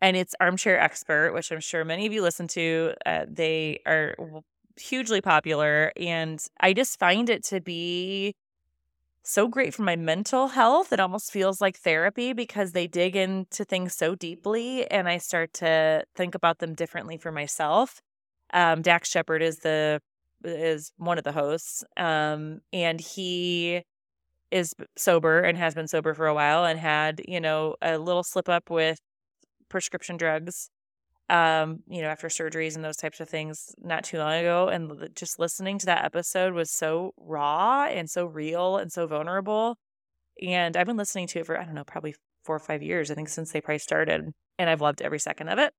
And 0.00 0.16
it's 0.16 0.34
Armchair 0.40 0.78
Expert, 0.80 1.32
which 1.34 1.50
I'm 1.52 1.60
sure 1.60 1.84
many 1.84 2.06
of 2.06 2.12
you 2.12 2.22
listen 2.22 2.48
to. 2.48 2.94
Uh, 3.06 3.26
they 3.28 3.80
are 3.86 4.14
hugely 4.78 5.20
popular. 5.20 5.92
And 5.96 6.42
I 6.60 6.72
just 6.72 6.98
find 6.98 7.28
it 7.30 7.44
to 7.46 7.60
be 7.60 8.34
so 9.30 9.48
great 9.48 9.74
for 9.74 9.82
my 9.82 9.96
mental 9.96 10.48
health. 10.48 10.92
It 10.92 11.00
almost 11.00 11.30
feels 11.32 11.60
like 11.60 11.78
therapy 11.78 12.32
because 12.32 12.72
they 12.72 12.86
dig 12.86 13.16
into 13.16 13.64
things 13.64 13.94
so 13.94 14.14
deeply 14.14 14.90
and 14.90 15.08
I 15.08 15.18
start 15.18 15.52
to 15.54 16.04
think 16.16 16.34
about 16.34 16.58
them 16.58 16.74
differently 16.74 17.16
for 17.16 17.30
myself. 17.30 18.00
Um, 18.52 18.82
Dax 18.82 19.08
Shepard 19.08 19.42
is 19.42 19.58
the 19.58 20.00
is 20.44 20.92
one 20.96 21.18
of 21.18 21.24
the 21.24 21.32
hosts. 21.32 21.84
Um, 21.96 22.60
and 22.72 23.00
he 23.00 23.82
is 24.50 24.74
sober 24.96 25.40
and 25.40 25.56
has 25.58 25.74
been 25.74 25.86
sober 25.86 26.14
for 26.14 26.26
a 26.26 26.34
while 26.34 26.64
and 26.64 26.78
had, 26.78 27.22
you 27.28 27.40
know, 27.40 27.76
a 27.82 27.98
little 27.98 28.24
slip 28.24 28.48
up 28.48 28.70
with 28.70 28.98
prescription 29.68 30.16
drugs 30.16 30.70
um, 31.30 31.78
you 31.88 32.02
know, 32.02 32.08
after 32.08 32.28
surgeries 32.28 32.74
and 32.74 32.84
those 32.84 32.96
types 32.96 33.20
of 33.20 33.28
things 33.28 33.72
not 33.78 34.04
too 34.04 34.18
long 34.18 34.34
ago. 34.34 34.68
And 34.68 35.08
just 35.14 35.38
listening 35.38 35.78
to 35.78 35.86
that 35.86 36.04
episode 36.04 36.54
was 36.54 36.70
so 36.70 37.12
raw 37.16 37.84
and 37.84 38.10
so 38.10 38.26
real 38.26 38.76
and 38.76 38.90
so 38.90 39.06
vulnerable. 39.06 39.76
And 40.42 40.76
I've 40.76 40.86
been 40.86 40.96
listening 40.96 41.28
to 41.28 41.40
it 41.40 41.46
for, 41.46 41.58
I 41.58 41.64
don't 41.64 41.74
know, 41.74 41.84
probably 41.84 42.14
four 42.44 42.56
or 42.56 42.60
five 42.60 42.82
years, 42.82 43.10
I 43.10 43.14
think, 43.14 43.28
since 43.28 43.52
they 43.52 43.60
probably 43.60 43.78
started. 43.78 44.32
And 44.58 44.70
I've 44.70 44.80
loved 44.80 45.02
every 45.02 45.20
second 45.20 45.48
of 45.48 45.58
it. 45.58 45.72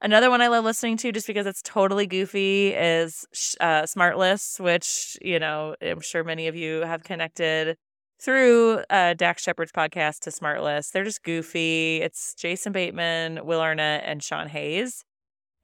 Another 0.00 0.30
one 0.30 0.40
I 0.40 0.48
love 0.48 0.64
listening 0.64 0.96
to 0.98 1.12
just 1.12 1.26
because 1.26 1.46
it's 1.46 1.62
totally 1.62 2.06
goofy 2.06 2.68
is 2.68 3.26
uh, 3.60 3.82
Smartless, 3.82 4.60
which, 4.60 5.16
you 5.22 5.38
know, 5.38 5.74
I'm 5.82 6.00
sure 6.00 6.24
many 6.24 6.48
of 6.48 6.56
you 6.56 6.82
have 6.82 7.02
connected 7.02 7.76
through 8.20 8.82
uh, 8.90 9.14
Dax 9.14 9.42
Shepard's 9.42 9.72
podcast 9.72 10.20
to 10.20 10.30
Smartless. 10.30 10.90
They're 10.90 11.04
just 11.04 11.22
goofy. 11.22 12.00
It's 12.02 12.34
Jason 12.34 12.72
Bateman, 12.72 13.44
Will 13.44 13.60
Arnett, 13.60 14.02
and 14.04 14.22
Sean 14.22 14.48
Hayes, 14.48 15.04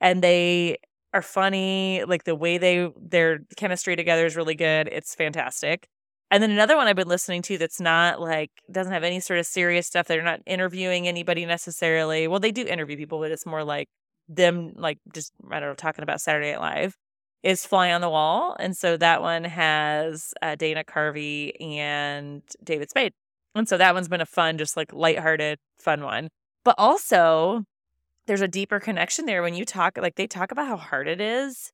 and 0.01 0.23
they 0.23 0.79
are 1.13 1.23
funny. 1.23 2.05
Like 2.07 2.25
the 2.25 2.35
way 2.35 2.59
they 2.59 2.91
their 3.01 3.41
chemistry 3.57 3.97
together 3.97 4.27
is 4.27 4.37
really 4.37 4.55
good. 4.55 4.89
It's 4.91 5.15
fantastic. 5.15 5.89
And 6.31 6.43
then 6.43 6.51
another 6.51 6.77
one 6.77 6.89
I've 6.89 6.97
been 6.97 7.09
listening 7.09 7.43
to 7.43 7.59
that's 7.59 7.81
not 7.81 8.21
like 8.21 8.51
doesn't 8.71 8.93
have 8.93 9.05
any 9.05 9.21
sort 9.21 9.39
of 9.39 9.47
serious 9.47 9.87
stuff. 9.87 10.07
They're 10.07 10.23
not 10.23 10.41
interviewing 10.47 11.07
anybody 11.07 11.47
necessarily. 11.47 12.27
Well, 12.29 12.41
they 12.41 12.51
do 12.53 12.67
interview 12.67 12.97
people, 12.97 13.21
but 13.21 13.31
it's 13.31 13.47
more 13.47 13.63
like 13.65 13.89
them 14.29 14.73
like 14.77 14.99
just 15.13 15.33
I 15.51 15.61
don't 15.61 15.71
know 15.71 15.75
talking 15.75 16.03
about 16.03 16.21
Saturday 16.21 16.53
Night 16.53 16.61
Live 16.61 16.97
is 17.45 17.67
Fly 17.67 17.93
on 17.93 18.01
the 18.01 18.09
Wall. 18.09 18.57
And 18.59 18.77
so 18.77 18.97
that 18.97 19.21
one 19.21 19.45
has 19.45 20.33
uh, 20.41 20.57
Dana 20.57 20.83
Carvey 20.83 21.53
and 21.61 22.43
David 22.65 22.91
Spade. 22.91 23.13
And 23.55 23.69
so 23.69 23.77
that 23.77 23.95
one's 23.95 24.09
been 24.09 24.23
a 24.23 24.27
fun, 24.27 24.59
just 24.59 24.77
like 24.77 24.93
lighthearted, 24.93 25.59
fun 25.79 26.03
one. 26.03 26.29
But 26.65 26.75
also, 26.79 27.63
there's 28.27 28.41
a 28.41 28.49
deeper 28.49 28.81
connection 28.81 29.27
there 29.27 29.43
when 29.43 29.55
you 29.55 29.67
talk, 29.67 29.99
like 29.99 30.17
they 30.17 30.27
talk 30.27 30.51
about 30.51 30.67
how 30.67 30.79
hard 30.79 31.07
it 31.07 31.21
is 31.21 31.71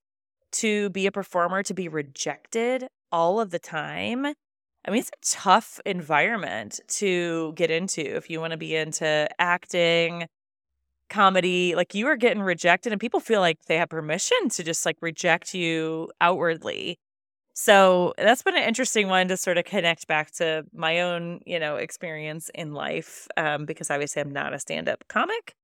to 0.52 0.90
be 0.90 1.06
a 1.06 1.12
performer, 1.12 1.62
to 1.62 1.72
be 1.72 1.88
rejected 1.88 2.88
all 3.12 3.40
of 3.40 3.50
the 3.50 3.60
time. 3.60 4.26
I 4.26 4.90
mean, 4.90 5.00
it's 5.00 5.10
a 5.10 5.38
tough 5.38 5.78
environment 5.86 6.80
to 6.88 7.52
get 7.54 7.70
into 7.70 8.00
if 8.00 8.28
you 8.28 8.40
want 8.40 8.50
to 8.52 8.56
be 8.56 8.74
into 8.74 9.28
acting, 9.38 10.26
comedy 11.10 11.74
like 11.74 11.94
you 11.94 12.06
are 12.06 12.16
getting 12.16 12.42
rejected 12.42 12.92
and 12.92 13.00
people 13.00 13.20
feel 13.20 13.40
like 13.40 13.58
they 13.66 13.76
have 13.76 13.90
permission 13.90 14.48
to 14.50 14.62
just 14.64 14.86
like 14.86 14.96
reject 15.02 15.54
you 15.54 16.10
outwardly 16.20 16.98
so 17.54 18.14
that's 18.18 18.42
been 18.42 18.56
an 18.56 18.62
interesting 18.64 19.08
one 19.08 19.28
to 19.28 19.36
sort 19.36 19.58
of 19.58 19.64
connect 19.64 20.06
back 20.06 20.30
to 20.32 20.64
my 20.72 21.00
own 21.00 21.40
you 21.46 21.58
know 21.58 21.76
experience 21.76 22.50
in 22.54 22.72
life 22.74 23.28
um, 23.36 23.66
because 23.66 23.90
obviously 23.90 24.22
i'm 24.22 24.32
not 24.32 24.54
a 24.54 24.58
stand-up 24.58 25.04
comic 25.08 25.54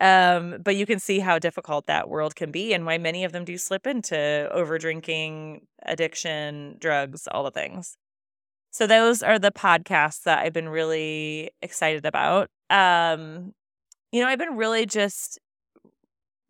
Um, 0.00 0.58
but 0.62 0.76
you 0.76 0.86
can 0.86 0.98
see 1.00 1.20
how 1.20 1.38
difficult 1.38 1.86
that 1.86 2.08
world 2.10 2.36
can 2.36 2.50
be 2.52 2.74
and 2.74 2.84
why 2.86 2.98
many 2.98 3.24
of 3.24 3.32
them 3.32 3.44
do 3.46 3.56
slip 3.58 3.86
into 3.86 4.48
over 4.52 4.78
drinking, 4.78 5.66
addiction, 5.86 6.76
drugs, 6.80 7.26
all 7.32 7.44
the 7.44 7.50
things. 7.50 7.96
So 8.70 8.86
those 8.86 9.22
are 9.22 9.38
the 9.38 9.52
podcasts 9.52 10.22
that 10.24 10.40
I've 10.40 10.52
been 10.52 10.68
really 10.68 11.50
excited 11.62 12.06
about. 12.06 12.50
Um, 12.70 13.52
you 14.16 14.22
know, 14.22 14.28
I've 14.28 14.38
been 14.38 14.56
really 14.56 14.86
just 14.86 15.38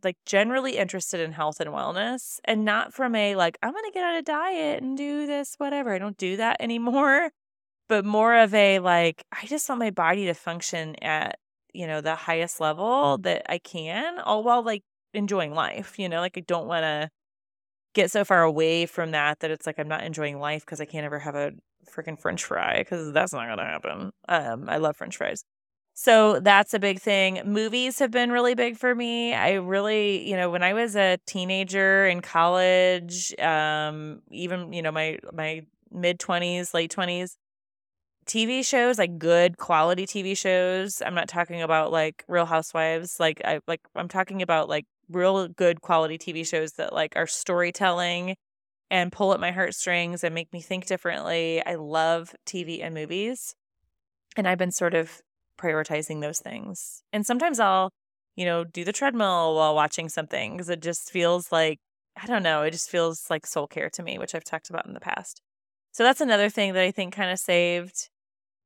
like 0.05 0.17
generally 0.25 0.77
interested 0.77 1.21
in 1.21 1.33
health 1.33 1.59
and 1.59 1.71
wellness 1.71 2.39
and 2.45 2.65
not 2.65 2.95
from 2.95 3.17
a 3.17 3.35
like 3.35 3.59
I'm 3.61 3.73
going 3.73 3.85
to 3.87 3.91
get 3.93 4.05
on 4.05 4.15
a 4.15 4.23
diet 4.23 4.83
and 4.83 4.97
do 4.97 5.27
this 5.27 5.57
whatever. 5.59 5.93
I 5.93 5.99
don't 5.99 6.17
do 6.17 6.37
that 6.37 6.59
anymore, 6.61 7.31
but 7.89 8.05
more 8.05 8.37
of 8.37 8.55
a 8.55 8.79
like 8.81 9.25
I 9.33 9.47
just 9.47 9.69
want 9.69 9.81
my 9.81 9.91
body 9.91 10.27
to 10.27 10.35
function 10.35 10.97
at 11.03 11.39
you 11.75 11.87
know, 11.87 12.01
the 12.01 12.15
highest 12.15 12.61
level 12.61 13.19
that 13.19 13.43
I 13.51 13.59
can, 13.59 14.19
all 14.21 14.43
while 14.45 14.63
like 14.63 14.83
enjoying 15.13 15.53
life, 15.53 15.99
you 15.99 16.09
know, 16.09 16.21
like 16.21 16.39
I 16.39 16.41
don't 16.41 16.67
want 16.67 16.85
to 16.85 17.11
get 17.95 18.11
so 18.11 18.25
far 18.25 18.43
away 18.45 18.87
from 18.87 19.13
that 19.13 19.41
that 19.41 19.51
it's 19.51 19.67
like 19.67 19.79
I'm 19.79 19.89
not 19.89 20.05
enjoying 20.05 20.39
life 20.39 20.63
because 20.65 20.81
I 20.81 20.85
can't 20.87 21.07
ever 21.07 21.19
have 21.19 21.35
a 21.35 21.53
freaking 21.91 22.21
french 22.21 22.45
fry 22.45 22.79
because 22.79 23.13
that's 23.13 23.33
not 23.33 23.47
going 23.47 23.59
to 23.59 23.65
happen. 23.65 24.13
Um, 24.29 24.69
I 24.69 24.77
love 24.79 24.97
french 24.97 25.17
fries. 25.17 25.45
So 25.99 26.41
that's 26.41 26.75
a 26.75 26.79
big 26.79 27.01
thing. 27.01 27.41
Movies 27.47 27.99
have 28.01 28.11
been 28.11 28.31
really 28.31 28.55
big 28.55 28.77
for 28.77 28.95
me. 28.95 29.33
I 29.33 29.55
really, 29.55 30.29
you 30.29 30.37
know, 30.37 30.51
when 30.51 30.63
I 30.63 30.75
was 30.75 30.95
a 30.95 31.19
teenager 31.27 32.07
in 32.07 32.21
college, 32.21 33.35
um, 33.41 34.21
even, 34.31 34.75
you 34.75 34.83
know, 34.83 34.93
my 34.93 35.19
my 35.33 35.63
mid 35.91 36.19
20s, 36.21 36.75
late 36.75 36.91
20s, 36.91 37.39
TV 38.27 38.63
shows, 38.63 38.99
like 38.99 39.19
good 39.19 39.57
quality 39.59 40.07
TV 40.07 40.35
shows. 40.35 41.03
I'm 41.03 41.15
not 41.15 41.29
talking 41.29 41.63
about 41.63 41.93
like 41.93 42.25
Real 42.29 42.47
Housewives. 42.47 43.19
Like 43.21 43.41
I 43.45 43.61
like 43.67 43.81
I'm 43.97 44.09
talking 44.09 44.43
about 44.43 44.69
like 44.69 44.87
real 45.11 45.49
good 45.49 45.81
quality 45.83 46.19
TV 46.19 46.45
shows 46.45 46.73
that 46.75 46.93
like 46.93 47.15
are 47.17 47.27
storytelling 47.27 48.37
and 48.91 49.13
pull 49.13 49.35
at 49.35 49.41
my 49.41 49.53
heartstrings 49.53 50.25
and 50.25 50.35
make 50.35 50.53
me 50.53 50.61
think 50.63 50.87
differently. 50.87 51.65
I 51.67 51.77
love 51.77 52.35
TV 52.47 52.83
and 52.83 52.95
movies. 52.95 53.55
And 54.37 54.49
I've 54.49 54.59
been 54.59 54.73
sort 54.73 54.95
of 54.95 55.23
prioritizing 55.57 56.21
those 56.21 56.39
things. 56.41 57.03
And 57.13 57.27
sometimes 57.27 57.61
I'll, 57.61 57.91
you 58.37 58.45
know, 58.45 58.65
do 58.65 58.85
the 58.85 58.93
treadmill 58.93 59.55
while 59.57 59.75
watching 59.75 60.09
something 60.09 60.53
because 60.53 60.69
it 60.71 60.83
just 60.83 61.11
feels 61.11 61.51
like 61.53 61.79
I 62.21 62.27
don't 62.27 62.43
know, 62.43 62.63
it 62.63 62.71
just 62.71 62.91
feels 62.91 63.27
like 63.29 63.47
soul 63.47 63.67
care 63.67 63.91
to 63.91 64.03
me, 64.03 64.19
which 64.19 64.35
I've 64.35 64.45
talked 64.45 64.71
about 64.71 64.87
in 64.87 64.95
the 64.95 65.01
past. 65.01 65.43
So 65.93 66.03
that's 66.03 66.21
another 66.21 66.49
thing 66.51 66.73
that 66.75 66.83
I 66.83 66.91
think 66.91 67.15
kind 67.15 67.31
of 67.31 67.39
saved 67.39 68.09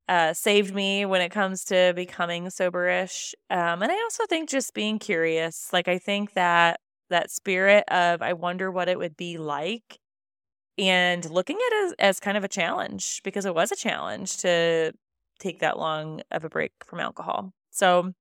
uh, 0.08 0.34
saved 0.34 0.74
me 0.74 1.06
when 1.06 1.20
it 1.20 1.30
comes 1.30 1.64
to 1.66 1.92
becoming 1.94 2.46
soberish. 2.46 3.32
Um, 3.48 3.82
and 3.82 3.92
I 3.92 4.02
also 4.02 4.26
think 4.26 4.48
just 4.48 4.74
being 4.74 4.98
curious. 4.98 5.72
Like 5.72 5.86
I 5.88 5.98
think 5.98 6.32
that 6.34 6.80
that 7.10 7.30
spirit 7.30 7.84
of 7.88 8.22
I 8.22 8.32
wonder 8.32 8.70
what 8.70 8.88
it 8.88 8.98
would 8.98 9.16
be 9.16 9.38
like, 9.38 9.98
and 10.78 11.28
looking 11.30 11.56
at 11.56 11.72
it 11.72 11.86
as, 11.86 11.94
as 11.98 12.20
kind 12.20 12.36
of 12.36 12.44
a 12.44 12.48
challenge 12.48 13.20
because 13.24 13.44
it 13.46 13.54
was 13.54 13.72
a 13.72 13.76
challenge 13.76 14.38
to 14.38 14.92
take 15.40 15.60
that 15.60 15.78
long 15.78 16.22
of 16.30 16.44
a 16.44 16.48
break 16.48 16.72
from 16.84 17.00
alcohol. 17.00 17.52
So 17.70 18.12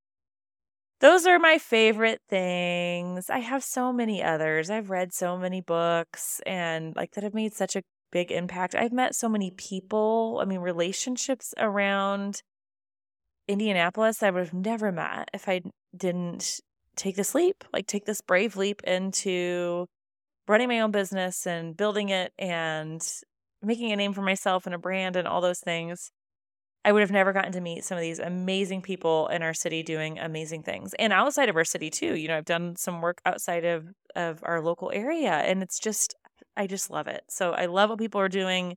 those 1.01 1.25
are 1.25 1.39
my 1.39 1.58
favorite 1.58 2.21
things. 2.29 3.29
I 3.29 3.39
have 3.39 3.63
so 3.63 3.93
many 3.93 4.23
others. 4.23 4.69
I've 4.69 4.89
read 4.89 5.13
so 5.13 5.38
many 5.38 5.62
books 5.62 6.41
and 6.45 6.95
like 6.95 7.12
that 7.12 7.23
have 7.23 7.34
made 7.34 7.53
such 7.53 7.75
a 7.75 7.84
big 8.12 8.32
impact. 8.32 8.75
I've 8.75 8.91
met 8.91 9.15
so 9.15 9.29
many 9.29 9.51
people, 9.51 10.39
I 10.41 10.45
mean, 10.45 10.60
relationships 10.60 11.53
around 11.58 12.41
Indianapolis 13.47 14.21
I 14.21 14.29
would 14.29 14.43
have 14.43 14.53
never 14.53 14.91
met 14.91 15.29
if 15.34 15.49
I 15.49 15.62
didn't 15.95 16.60
take 16.95 17.15
this 17.15 17.34
leap, 17.34 17.63
like 17.73 17.88
take 17.88 18.05
this 18.05 18.21
brave 18.21 18.55
leap 18.55 18.84
into 18.84 19.88
running 20.47 20.67
my 20.67 20.79
own 20.82 20.91
business 20.91 21.47
and 21.47 21.75
building 21.75 22.10
it 22.10 22.32
and 22.38 23.01
making 23.63 23.91
a 23.91 23.95
name 23.95 24.13
for 24.13 24.21
myself 24.21 24.65
and 24.65 24.75
a 24.75 24.79
brand 24.79 25.15
and 25.15 25.27
all 25.27 25.41
those 25.41 25.60
things. 25.60 26.12
I 26.86 26.92
would 26.92 27.02
have 27.02 27.12
never 27.12 27.34
gotten 27.34 27.52
to 27.54 27.62
meet 27.62 27.84
some 27.84 27.98
of 27.98 28.02
these 28.02 28.20
amazing 28.20 28.82
people 28.82 29.28
in 29.28 29.44
our 29.44 29.54
city 29.54 29.84
doing 29.84 30.18
amazing 30.18 30.63
things 30.63 30.94
and 30.98 31.12
outside 31.12 31.50
of 31.50 31.56
our 31.56 31.65
city 31.65 31.89
too. 31.89 32.15
You 32.15 32.28
know, 32.30 32.38
I've 32.38 32.46
done 32.46 32.76
some 32.78 33.02
work 33.02 33.22
outside 33.26 33.65
of 33.65 33.88
of 34.15 34.39
our 34.44 34.62
local 34.62 34.92
area 34.94 35.32
and 35.34 35.62
it's 35.62 35.80
just 35.80 36.15
I 36.58 36.68
just 36.68 36.89
love 36.89 37.08
it. 37.08 37.24
So 37.30 37.52
I 37.52 37.65
love 37.68 37.89
what 37.89 38.00
people 38.00 38.22
are 38.22 38.30
doing. 38.30 38.76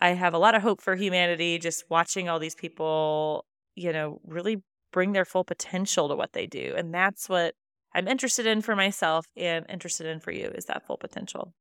I 0.00 0.10
have 0.10 0.34
a 0.34 0.38
lot 0.38 0.54
of 0.54 0.62
hope 0.62 0.80
for 0.82 0.94
humanity 0.96 1.58
just 1.58 1.84
watching 1.90 2.28
all 2.28 2.38
these 2.38 2.54
people, 2.54 3.44
you 3.74 3.92
know, 3.92 4.20
really 4.24 4.62
bring 4.92 5.12
their 5.12 5.24
full 5.24 5.44
potential 5.44 6.08
to 6.08 6.16
what 6.16 6.32
they 6.32 6.46
do. 6.46 6.74
And 6.76 6.92
that's 6.94 7.28
what 7.28 7.54
I'm 7.94 8.08
interested 8.08 8.46
in 8.46 8.62
for 8.62 8.76
myself 8.76 9.26
and 9.36 9.66
interested 9.68 10.06
in 10.06 10.20
for 10.20 10.32
you 10.32 10.48
is 10.54 10.66
that 10.66 10.86
full 10.86 10.98
potential. 10.98 11.54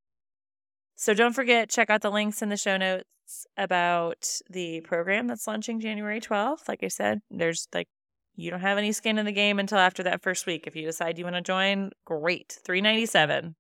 So 0.95 1.13
don't 1.13 1.33
forget, 1.33 1.69
check 1.69 1.89
out 1.89 2.01
the 2.01 2.09
links 2.09 2.41
in 2.41 2.49
the 2.49 2.57
show 2.57 2.77
notes 2.77 3.47
about 3.57 4.27
the 4.49 4.81
program 4.81 5.27
that's 5.27 5.47
launching 5.47 5.79
January 5.79 6.21
12th. 6.21 6.67
Like 6.67 6.83
I 6.83 6.87
said, 6.87 7.21
there's 7.29 7.67
like, 7.73 7.87
you 8.35 8.51
don't 8.51 8.61
have 8.61 8.77
any 8.77 8.91
skin 8.91 9.17
in 9.17 9.25
the 9.25 9.31
game 9.31 9.59
until 9.59 9.77
after 9.77 10.03
that 10.03 10.21
first 10.21 10.45
week. 10.45 10.67
If 10.67 10.75
you 10.75 10.85
decide 10.85 11.17
you 11.17 11.23
want 11.23 11.35
to 11.37 11.41
join, 11.41 11.91
great. 12.05 12.59
397 12.65 13.55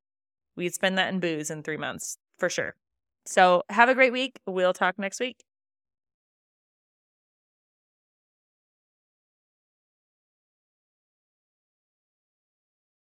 We'd 0.55 0.73
spend 0.73 0.97
that 0.97 1.13
in 1.13 1.19
booze 1.19 1.49
in 1.49 1.63
three 1.63 1.77
months 1.77 2.17
for 2.37 2.49
sure. 2.49 2.75
So 3.25 3.63
have 3.69 3.89
a 3.89 3.95
great 3.95 4.13
week. 4.13 4.39
We'll 4.45 4.73
talk 4.73 4.97
next 4.97 5.19
week. 5.19 5.43